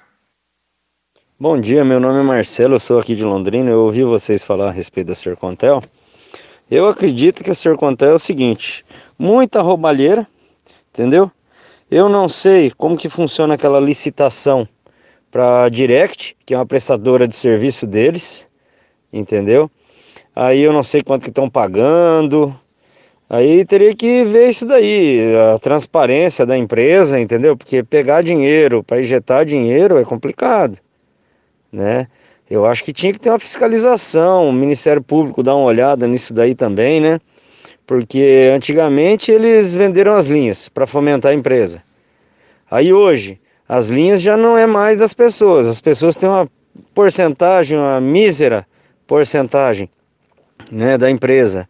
Bom 1.39 1.59
dia, 1.59 1.83
meu 1.83 1.99
nome 1.99 2.21
é 2.21 2.23
Marcelo, 2.23 2.75
eu 2.75 2.81
sou 2.81 3.01
aqui 3.01 3.17
de 3.17 3.25
Londrina. 3.25 3.71
Eu 3.71 3.81
ouvi 3.81 4.05
vocês 4.05 4.45
falar 4.45 4.69
a 4.69 4.71
respeito 4.71 5.07
da 5.07 5.15
Sercontel. 5.15 5.83
Eu 6.71 6.87
acredito 6.87 7.43
que 7.43 7.51
a 7.51 7.55
Sercontel 7.55 8.11
é 8.11 8.15
o 8.15 8.19
seguinte: 8.19 8.85
muita 9.19 9.63
roubalheira, 9.63 10.29
entendeu? 10.93 11.33
Eu 11.91 12.11
não 12.11 12.29
sei 12.29 12.71
como 12.71 12.97
que 12.97 13.09
funciona 13.09 13.55
aquela 13.55 13.81
licitação 13.81 14.69
para 15.31 15.69
Direct, 15.69 16.37
que 16.45 16.55
é 16.55 16.57
uma 16.57 16.67
prestadora 16.67 17.27
de 17.27 17.37
serviço 17.37 17.87
deles, 17.87 18.49
entendeu? 19.13 19.71
Aí 20.35 20.61
eu 20.61 20.73
não 20.73 20.83
sei 20.83 21.03
quanto 21.03 21.23
que 21.23 21.29
estão 21.29 21.49
pagando. 21.49 22.55
Aí 23.29 23.65
teria 23.65 23.95
que 23.95 24.25
ver 24.25 24.49
isso 24.49 24.67
daí, 24.67 25.21
a 25.55 25.59
transparência 25.59 26.45
da 26.45 26.59
empresa, 26.59 27.21
entendeu? 27.21 27.57
Porque 27.57 27.83
pegar 27.83 28.23
dinheiro 28.23 28.83
para 28.83 29.01
injetar 29.01 29.45
dinheiro 29.45 29.99
é 29.99 30.05
complicado, 30.05 30.79
né? 31.73 32.07
Eu 32.51 32.67
acho 32.67 32.83
que 32.83 32.93
tinha 32.93 33.13
que 33.13 33.21
ter 33.21 33.31
uma 33.31 33.39
fiscalização, 33.39 34.49
o 34.49 34.53
Ministério 34.53 35.01
Público 35.01 35.45
dar 35.45 35.55
uma 35.55 35.67
olhada 35.67 36.09
nisso 36.09 36.35
daí 36.35 36.57
também, 36.57 37.01
né? 37.01 37.21
Porque 37.87 38.51
antigamente 38.53 39.31
eles 39.31 39.77
venderam 39.77 40.15
as 40.15 40.27
linhas 40.27 40.69
para 40.69 40.85
fomentar 40.85 41.31
a 41.31 41.35
empresa. 41.35 41.81
Aí 42.69 42.93
hoje 42.93 43.41
as 43.73 43.89
linhas 43.89 44.21
já 44.21 44.37
não 44.37 44.59
é 44.59 44.67
mais 44.67 44.97
das 44.97 45.15
pessoas. 45.15 45.69
As 45.69 45.81
pessoas 45.81 46.17
têm 46.17 46.29
uma 46.29 46.51
porcentagem, 46.93 47.79
uma 47.79 48.01
mísera 48.01 48.67
porcentagem 49.07 49.89
né, 50.73 50.99
da 50.99 51.09
empresa. 51.09 51.69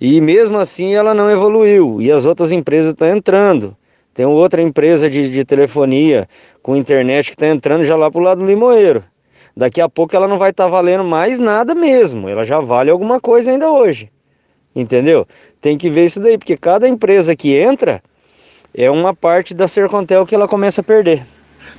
E 0.00 0.20
mesmo 0.20 0.58
assim 0.58 0.96
ela 0.96 1.14
não 1.14 1.30
evoluiu. 1.30 2.02
E 2.02 2.10
as 2.10 2.26
outras 2.26 2.50
empresas 2.50 2.90
estão 2.90 3.06
entrando. 3.16 3.76
Tem 4.12 4.26
outra 4.26 4.60
empresa 4.60 5.08
de, 5.08 5.30
de 5.30 5.44
telefonia 5.44 6.28
com 6.64 6.74
internet 6.74 7.26
que 7.26 7.36
está 7.36 7.46
entrando 7.46 7.84
já 7.84 7.94
lá 7.94 8.10
para 8.10 8.20
o 8.20 8.24
lado 8.24 8.40
do 8.40 8.46
limoeiro. 8.46 9.04
Daqui 9.56 9.80
a 9.80 9.88
pouco 9.88 10.16
ela 10.16 10.26
não 10.26 10.38
vai 10.38 10.50
estar 10.50 10.64
tá 10.64 10.70
valendo 10.70 11.04
mais 11.04 11.38
nada 11.38 11.76
mesmo. 11.76 12.28
Ela 12.28 12.42
já 12.42 12.58
vale 12.58 12.90
alguma 12.90 13.20
coisa 13.20 13.52
ainda 13.52 13.70
hoje. 13.70 14.10
Entendeu? 14.74 15.24
Tem 15.60 15.78
que 15.78 15.90
ver 15.90 16.06
isso 16.06 16.18
daí, 16.18 16.36
porque 16.36 16.56
cada 16.56 16.88
empresa 16.88 17.36
que 17.36 17.54
entra 17.54 18.02
é 18.74 18.90
uma 18.90 19.14
parte 19.14 19.54
da 19.54 19.68
Sercontel 19.68 20.26
que 20.26 20.34
ela 20.34 20.48
começa 20.48 20.80
a 20.80 20.84
perder. 20.84 21.24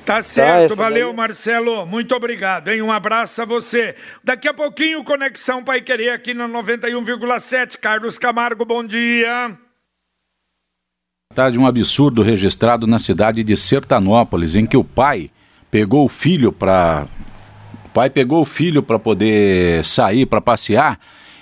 Tá 0.08 0.22
certo, 0.22 0.70
tá, 0.70 0.84
valeu, 0.84 1.08
daí... 1.08 1.18
Marcelo. 1.18 1.86
Muito 1.86 2.16
obrigado, 2.16 2.70
hein? 2.70 2.82
Um 2.82 2.94
abraço 2.94 3.42
a 3.42 3.46
você. 3.46 3.94
Daqui 4.24 4.48
a 4.48 4.54
pouquinho, 4.54 5.04
Conexão 5.04 5.62
Pai 5.62 5.82
Querer 5.82 6.12
aqui 6.12 6.34
na 6.34 6.48
91,7. 6.48 7.78
Carlos 7.78 8.18
Camargo, 8.18 8.64
bom 8.64 8.86
dia. 8.86 9.58
Tá 11.36 11.50
de 11.50 11.60
um 11.60 11.68
absurdo 11.68 12.22
registrado 12.22 12.88
na 12.88 13.00
cidade 13.00 13.44
de 13.44 13.58
Sertanópolis, 13.58 14.56
em 14.56 14.66
que 14.66 14.78
o 14.78 14.84
pai 14.84 15.30
pegou 15.70 16.06
o 16.06 16.08
filho 16.10 16.54
para 16.54 17.06
o 17.84 17.90
pai 17.90 18.10
pegou 18.10 18.42
o 18.42 18.46
filho 18.46 18.82
para 18.82 18.98
poder 18.98 19.84
sair 19.84 20.26
para 20.26 20.40
passear 20.40 20.98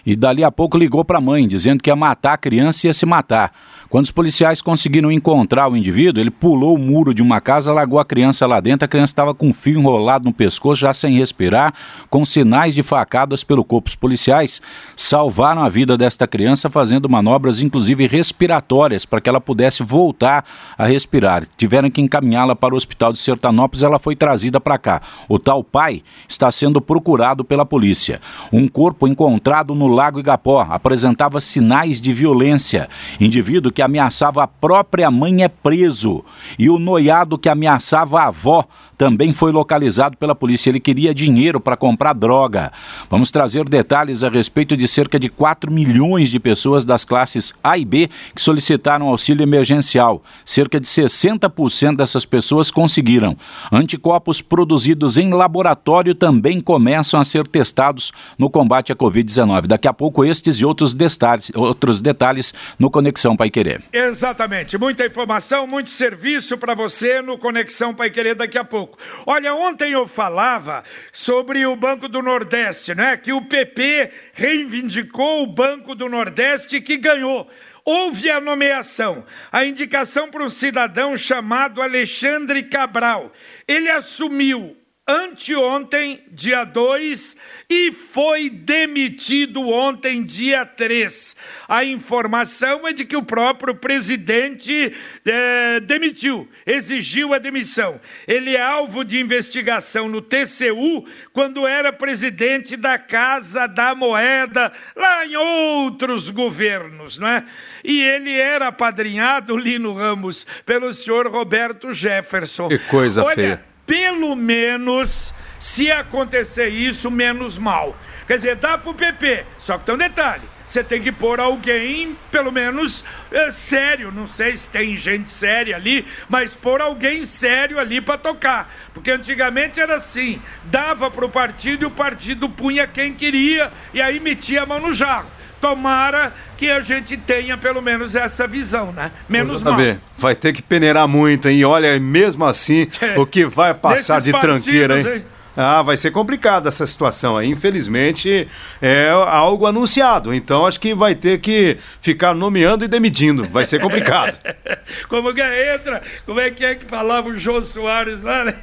e 0.06 0.16
dali 0.16 0.44
a 0.44 0.52
pouco 0.52 0.78
ligou 0.78 1.04
para 1.04 1.18
a 1.18 1.22
mãe 1.22 1.48
dizendo 1.48 1.82
que 1.82 1.90
ia 1.90 1.96
matar 1.96 2.34
a 2.34 2.38
criança 2.38 2.86
e 2.86 2.90
ia 2.90 2.94
se 2.94 3.06
matar. 3.06 3.52
Quando 3.96 4.04
os 4.04 4.12
policiais 4.12 4.62
conseguiram 4.62 5.10
encontrar 5.10 5.72
o 5.72 5.78
indivíduo, 5.78 6.22
ele 6.22 6.30
pulou 6.30 6.76
o 6.76 6.78
muro 6.78 7.14
de 7.14 7.22
uma 7.22 7.40
casa, 7.40 7.72
largou 7.72 7.98
a 7.98 8.04
criança 8.04 8.46
lá 8.46 8.60
dentro. 8.60 8.84
A 8.84 8.90
criança 8.90 9.12
estava 9.12 9.34
com 9.34 9.48
um 9.48 9.54
fio 9.54 9.80
enrolado 9.80 10.26
no 10.26 10.34
pescoço, 10.34 10.82
já 10.82 10.94
sem 10.94 11.18
respirar, 11.18 11.74
com 12.10 12.26
sinais 12.26 12.76
de 12.76 12.84
facadas 12.84 13.42
pelo 13.42 13.64
corpo. 13.64 13.88
Os 13.88 13.96
policiais 13.96 14.62
salvaram 14.98 15.64
a 15.64 15.70
vida 15.70 15.98
desta 15.98 16.28
criança, 16.28 16.70
fazendo 16.70 17.08
manobras, 17.08 17.62
inclusive 17.62 18.06
respiratórias, 18.06 19.06
para 19.06 19.22
que 19.22 19.30
ela 19.30 19.40
pudesse 19.40 19.82
voltar 19.82 20.44
a 20.78 20.86
respirar. 20.86 21.48
Tiveram 21.56 21.90
que 21.90 22.02
encaminhá-la 22.02 22.54
para 22.54 22.74
o 22.74 22.78
hospital 22.78 23.14
de 23.14 23.20
Sertanópolis, 23.20 23.82
ela 23.82 23.98
foi 23.98 24.14
trazida 24.14 24.60
para 24.60 24.78
cá. 24.78 25.02
O 25.30 25.40
tal 25.40 25.64
pai 25.64 26.04
está 26.28 26.52
sendo 26.52 26.82
procurado 26.82 27.46
pela 27.46 27.66
polícia. 27.66 28.20
Um 28.52 28.68
corpo 28.68 29.08
encontrado 29.08 29.74
no 29.74 29.88
Lago 29.88 30.20
Igapó 30.20 30.68
apresentava 30.70 31.40
sinais 31.40 32.02
de 32.02 32.12
violência. 32.12 32.90
Indivíduo 33.22 33.72
que 33.72 33.85
ameaçava 33.86 34.44
a 34.44 34.48
própria 34.48 35.10
mãe 35.10 35.44
é 35.44 35.48
preso. 35.48 36.24
E 36.60 36.70
o 36.70 36.78
noiado 36.78 37.38
que 37.38 37.50
ameaçava 37.50 38.20
a 38.22 38.28
avó 38.28 38.66
também 38.98 39.34
foi 39.34 39.52
localizado 39.52 40.18
pela 40.18 40.36
polícia. 40.36 40.70
Ele 40.70 40.80
queria 40.80 41.14
dinheiro 41.14 41.60
para 41.60 41.78
comprar 41.78 42.14
droga. 42.14 42.72
Vamos 43.10 43.32
trazer 43.32 43.68
detalhes 43.68 44.24
a 44.24 44.30
respeito 44.30 44.76
de 44.76 44.88
cerca 44.88 45.20
de 45.20 45.30
4 45.30 45.72
milhões 45.72 46.30
de 46.30 46.40
pessoas 46.40 46.86
das 46.86 47.06
classes 47.06 47.54
A 47.64 47.78
e 47.78 47.86
B 47.86 48.10
que 48.34 48.42
solicitaram 48.42 49.08
auxílio 49.08 49.44
emergencial. 49.44 50.24
Cerca 50.44 50.80
de 50.80 50.88
60% 50.88 51.98
dessas 51.98 52.26
pessoas 52.26 52.72
conseguiram. 52.72 53.38
Anticorpos 53.72 54.42
produzidos 54.42 55.18
em 55.18 55.34
laboratório 55.34 56.16
também 56.16 56.62
começam 56.62 57.20
a 57.20 57.26
ser 57.26 57.48
testados 57.48 58.12
no 58.38 58.50
combate 58.50 58.92
à 58.92 58.96
Covid-19. 58.96 59.68
Daqui 59.68 59.88
a 59.88 59.94
pouco, 59.94 60.24
estes 60.24 60.58
e 60.58 60.66
outros 60.66 60.94
detalhes, 60.94 61.52
outros 61.56 62.02
detalhes 62.02 62.54
no 62.80 62.90
Conexão 62.90 63.36
Pai 63.36 63.50
Querer. 63.50 63.75
Exatamente. 63.92 64.78
Muita 64.78 65.06
informação, 65.06 65.68
muito 65.68 65.90
serviço 65.90 66.58
para 66.58 66.74
você 66.74 67.22
no 67.22 67.38
Conexão 67.38 67.94
Pai 67.94 68.10
Querer 68.10 68.36
daqui 68.36 68.58
a 68.58 68.64
pouco. 68.64 68.98
Olha, 69.26 69.54
ontem 69.54 69.92
eu 69.92 70.08
falava 70.08 70.84
sobre 71.12 71.66
o 71.66 71.76
Banco 71.76 72.08
do 72.08 72.22
Nordeste, 72.22 72.96
né? 72.96 73.18
Que 73.18 73.34
o 73.34 73.42
PP 73.42 74.12
reivindicou 74.34 75.44
o 75.44 75.48
Banco 75.48 75.96
do 75.96 76.10
Nordeste 76.10 76.82
que 76.82 76.98
ganhou 76.98 77.50
houve 77.86 78.32
a 78.32 78.42
nomeação, 78.42 79.24
a 79.52 79.64
indicação 79.64 80.32
para 80.32 80.44
um 80.44 80.50
cidadão 80.50 81.16
chamado 81.16 81.84
Alexandre 81.84 82.64
Cabral. 82.64 83.32
Ele 83.68 83.92
assumiu 83.92 84.76
anteontem, 85.08 86.24
dia 86.32 86.64
2, 86.64 87.38
e 87.70 87.92
foi 87.92 88.50
demitido 88.50 89.62
ontem, 89.70 90.24
dia 90.24 90.66
3. 90.66 91.36
A 91.68 91.86
informação 91.86 92.88
é 92.88 92.94
de 92.94 93.06
que 93.06 93.16
o 93.16 93.22
próprio 93.22 93.76
presidente 93.76 94.94
é, 95.24 95.80
demitiu, 95.80 96.50
exigiu 96.66 97.36
a 97.36 97.38
demissão. 97.38 98.00
Ele 98.28 98.56
é 98.56 98.62
alvo 98.62 99.06
de 99.06 99.20
investigação 99.20 100.10
no 100.10 100.22
TCU 100.22 101.06
quando 101.32 101.68
era 101.68 101.94
presidente 101.94 102.76
da 102.76 102.98
Casa 102.98 103.68
da 103.68 103.94
Moeda, 103.94 104.74
lá 104.96 105.26
em 105.26 105.36
outros 105.36 106.32
governos, 106.32 107.20
não 107.20 107.28
é? 107.28 107.46
E 107.84 108.02
ele 108.02 108.34
era 108.34 108.70
apadrinhado, 108.70 109.56
Lino 109.56 109.94
Ramos, 109.94 110.48
pelo 110.66 110.92
senhor 110.94 111.28
Roberto 111.28 111.94
Jefferson. 111.94 112.70
Que 112.70 112.80
coisa 112.80 113.24
Olha, 113.24 113.36
feia 113.36 113.75
pelo 113.86 114.36
menos, 114.36 115.34
se 115.60 115.92
acontecer 115.92 116.68
isso, 116.70 117.10
menos 117.12 117.58
mal. 117.58 117.96
Quer 118.28 118.36
dizer, 118.36 118.56
dá 118.56 118.78
pro 118.78 118.94
PP, 118.94 119.46
só 119.58 119.78
que 119.78 119.86
tem 119.86 119.96
um 119.96 119.98
detalhe. 119.98 120.56
Você 120.68 120.84
tem 120.84 121.00
que 121.00 121.12
pôr 121.12 121.40
alguém, 121.40 122.18
pelo 122.32 122.52
menos, 122.52 123.06
é, 123.32 123.52
sério. 123.52 124.12
Não 124.12 124.26
sei 124.26 124.58
se 124.58 124.70
tem 124.70 124.96
gente 124.96 125.30
séria 125.30 125.76
ali, 125.76 126.06
mas 126.28 126.56
pôr 126.56 126.82
alguém 126.82 127.24
sério 127.24 127.80
ali 127.80 128.02
para 128.02 128.18
tocar. 128.18 128.74
Porque 128.94 129.12
antigamente 129.12 129.80
era 129.80 129.96
assim: 129.96 130.42
dava 130.64 131.12
pro 131.12 131.30
partido 131.30 131.84
e 131.84 131.86
o 131.86 131.92
partido 131.92 132.50
punha 132.50 132.88
quem 132.88 133.14
queria 133.14 133.72
e 133.94 134.02
aí 134.02 134.20
metia 134.20 134.64
a 134.64 134.66
mão 134.66 134.80
no 134.80 134.92
jarro. 134.92 135.30
Tomara 135.60 136.34
que 136.58 136.70
a 136.70 136.80
gente 136.82 137.18
tenha 137.18 137.58
pelo 137.58 137.82
menos 137.82 138.16
essa 138.16 138.48
visão, 138.48 138.92
né? 138.92 139.12
Menos 139.28 139.64
mal. 139.64 139.78
Vai 140.18 140.36
ter 140.36 140.54
que 140.54 140.62
peneirar 140.62 141.08
muito, 141.08 141.50
hein? 141.50 141.64
Olha, 141.66 142.00
mesmo 142.00 142.46
assim, 142.46 142.88
é. 143.02 143.20
o 143.20 143.26
que 143.26 143.46
vai 143.46 143.74
passar 143.74 144.22
de 144.22 144.32
tranqueira, 144.32 145.00
hein? 145.00 145.08
hein? 145.08 145.24
Ah, 145.58 145.82
vai 145.82 145.96
ser 145.96 146.12
complicada 146.12 146.68
essa 146.68 146.86
situação 146.86 147.38
aí. 147.38 147.48
Infelizmente, 147.48 148.48
é 148.82 149.10
algo 149.10 149.66
anunciado. 149.66 150.34
Então, 150.34 150.66
acho 150.66 150.80
que 150.80 150.94
vai 150.94 151.16
ter 151.16 151.40
que 151.40 151.78
ficar 152.02 152.36
nomeando 152.36 152.84
e 152.84 152.88
demitindo. 152.90 153.48
Vai 153.50 153.66
ser 153.66 153.80
complicado. 153.80 154.38
como 155.08 155.34
que 155.34 155.42
entra? 155.42 156.02
Como 156.26 156.40
é 156.42 156.52
que 156.52 156.66
é 156.66 156.76
que 156.76 156.86
falava 156.86 157.30
o 157.30 157.38
Jô 157.38 157.62
Soares 157.62 158.22
lá, 158.22 158.44
né? 158.44 158.54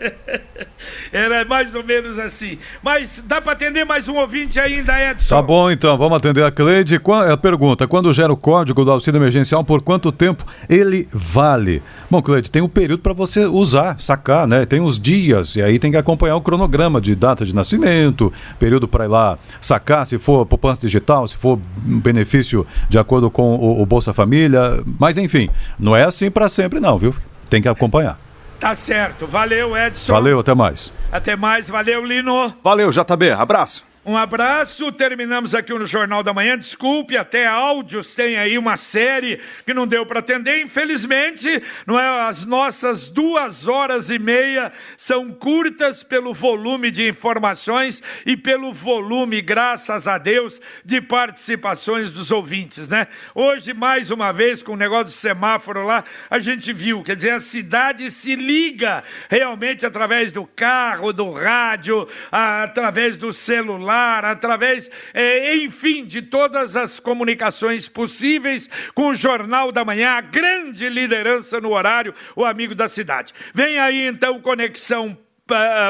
Era 1.12 1.44
mais 1.44 1.74
ou 1.74 1.84
menos 1.84 2.18
assim. 2.18 2.58
Mas 2.82 3.22
dá 3.26 3.40
para 3.40 3.52
atender 3.52 3.84
mais 3.84 4.08
um 4.08 4.16
ouvinte 4.16 4.58
ainda, 4.58 5.10
Edson? 5.10 5.34
Tá 5.34 5.42
bom, 5.42 5.70
então. 5.70 5.96
Vamos 5.96 6.16
atender 6.16 6.44
a 6.44 6.50
Cleide. 6.50 7.00
A 7.30 7.36
pergunta, 7.36 7.86
quando 7.86 8.12
gera 8.12 8.32
o 8.32 8.36
código 8.36 8.84
do 8.84 8.90
auxílio 8.90 9.18
emergencial, 9.18 9.64
por 9.64 9.82
quanto 9.82 10.10
tempo 10.10 10.44
ele 10.68 11.08
vale? 11.12 11.82
Bom, 12.10 12.22
Cleide, 12.22 12.50
tem 12.50 12.62
um 12.62 12.68
período 12.68 13.02
para 13.02 13.12
você 13.12 13.46
usar, 13.46 13.98
sacar, 13.98 14.46
né? 14.46 14.64
Tem 14.64 14.80
os 14.80 14.98
dias, 14.98 15.56
e 15.56 15.62
aí 15.62 15.78
tem 15.78 15.90
que 15.90 15.96
acompanhar 15.96 16.36
o 16.36 16.40
cronograma 16.40 17.00
de 17.00 17.14
data 17.14 17.44
de 17.44 17.54
nascimento, 17.54 18.32
período 18.58 18.88
para 18.88 19.04
ir 19.04 19.08
lá 19.08 19.38
sacar, 19.60 20.06
se 20.06 20.18
for 20.18 20.46
poupança 20.46 20.80
digital, 20.80 21.26
se 21.26 21.36
for 21.36 21.58
benefício 21.76 22.66
de 22.88 22.98
acordo 22.98 23.30
com 23.30 23.56
o, 23.56 23.82
o 23.82 23.86
Bolsa 23.86 24.12
Família. 24.12 24.82
Mas 24.98 25.18
enfim, 25.18 25.48
não 25.78 25.94
é 25.96 26.04
assim 26.04 26.30
para 26.30 26.48
sempre, 26.48 26.80
não, 26.80 26.98
viu? 26.98 27.14
Tem 27.48 27.60
que 27.60 27.68
acompanhar. 27.68 28.18
Tá 28.62 28.76
certo. 28.76 29.26
Valeu, 29.26 29.76
Edson. 29.76 30.12
Valeu, 30.12 30.38
até 30.38 30.54
mais. 30.54 30.94
Até 31.10 31.34
mais. 31.34 31.68
Valeu, 31.68 32.04
Lino. 32.04 32.54
Valeu, 32.62 32.92
JB. 32.92 33.32
Abraço. 33.32 33.82
Um 34.04 34.16
abraço, 34.16 34.90
terminamos 34.90 35.54
aqui 35.54 35.72
no 35.72 35.86
Jornal 35.86 36.24
da 36.24 36.34
Manhã. 36.34 36.58
Desculpe, 36.58 37.16
até 37.16 37.46
áudios 37.46 38.16
tem 38.16 38.36
aí 38.36 38.58
uma 38.58 38.76
série 38.76 39.40
que 39.64 39.72
não 39.72 39.86
deu 39.86 40.04
para 40.04 40.18
atender. 40.18 40.60
Infelizmente, 40.60 41.62
não 41.86 42.00
é 42.00 42.26
as 42.26 42.44
nossas 42.44 43.06
duas 43.06 43.68
horas 43.68 44.10
e 44.10 44.18
meia 44.18 44.72
são 44.96 45.30
curtas 45.30 46.02
pelo 46.02 46.34
volume 46.34 46.90
de 46.90 47.08
informações 47.08 48.02
e 48.26 48.36
pelo 48.36 48.72
volume, 48.72 49.40
graças 49.40 50.08
a 50.08 50.18
Deus, 50.18 50.60
de 50.84 51.00
participações 51.00 52.10
dos 52.10 52.32
ouvintes, 52.32 52.88
né? 52.88 53.06
Hoje, 53.32 53.72
mais 53.72 54.10
uma 54.10 54.32
vez, 54.32 54.64
com 54.64 54.72
o 54.72 54.76
negócio 54.76 55.04
do 55.04 55.10
semáforo 55.12 55.84
lá, 55.84 56.02
a 56.28 56.40
gente 56.40 56.72
viu, 56.72 57.04
quer 57.04 57.14
dizer, 57.14 57.30
a 57.30 57.38
cidade 57.38 58.10
se 58.10 58.34
liga 58.34 59.04
realmente 59.30 59.86
através 59.86 60.32
do 60.32 60.44
carro, 60.44 61.12
do 61.12 61.30
rádio, 61.30 62.08
através 62.32 63.16
do 63.16 63.32
celular 63.32 63.91
celular, 63.92 64.24
através, 64.24 64.90
é, 65.12 65.56
enfim, 65.56 66.04
de 66.04 66.22
todas 66.22 66.76
as 66.76 66.98
comunicações 66.98 67.88
possíveis 67.88 68.68
com 68.94 69.08
o 69.08 69.14
Jornal 69.14 69.70
da 69.70 69.84
Manhã, 69.84 70.12
a 70.12 70.20
grande 70.20 70.88
liderança 70.88 71.60
no 71.60 71.72
horário, 71.72 72.14
o 72.34 72.44
amigo 72.44 72.74
da 72.74 72.88
cidade. 72.88 73.32
Vem 73.52 73.78
aí 73.78 74.06
então 74.06 74.40
Conexão 74.40 75.16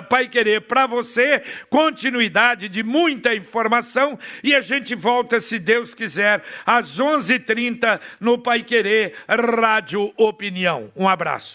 Pai 0.09 0.27
Querer 0.29 0.63
para 0.63 0.87
você, 0.87 1.43
continuidade 1.71 2.69
de 2.69 2.83
muita 2.83 3.35
informação 3.35 4.19
e 4.43 4.55
a 4.55 4.61
gente 4.61 4.95
volta, 4.95 5.41
se 5.41 5.59
Deus 5.59 5.95
quiser, 5.95 6.43
às 6.67 6.99
11h30 6.99 8.01
no 8.19 8.39
Pai 8.39 8.65
Querer 8.65 9.15
Rádio 9.29 10.13
Opinião. 10.17 10.91
Um 10.97 11.09
abraço. 11.09 11.51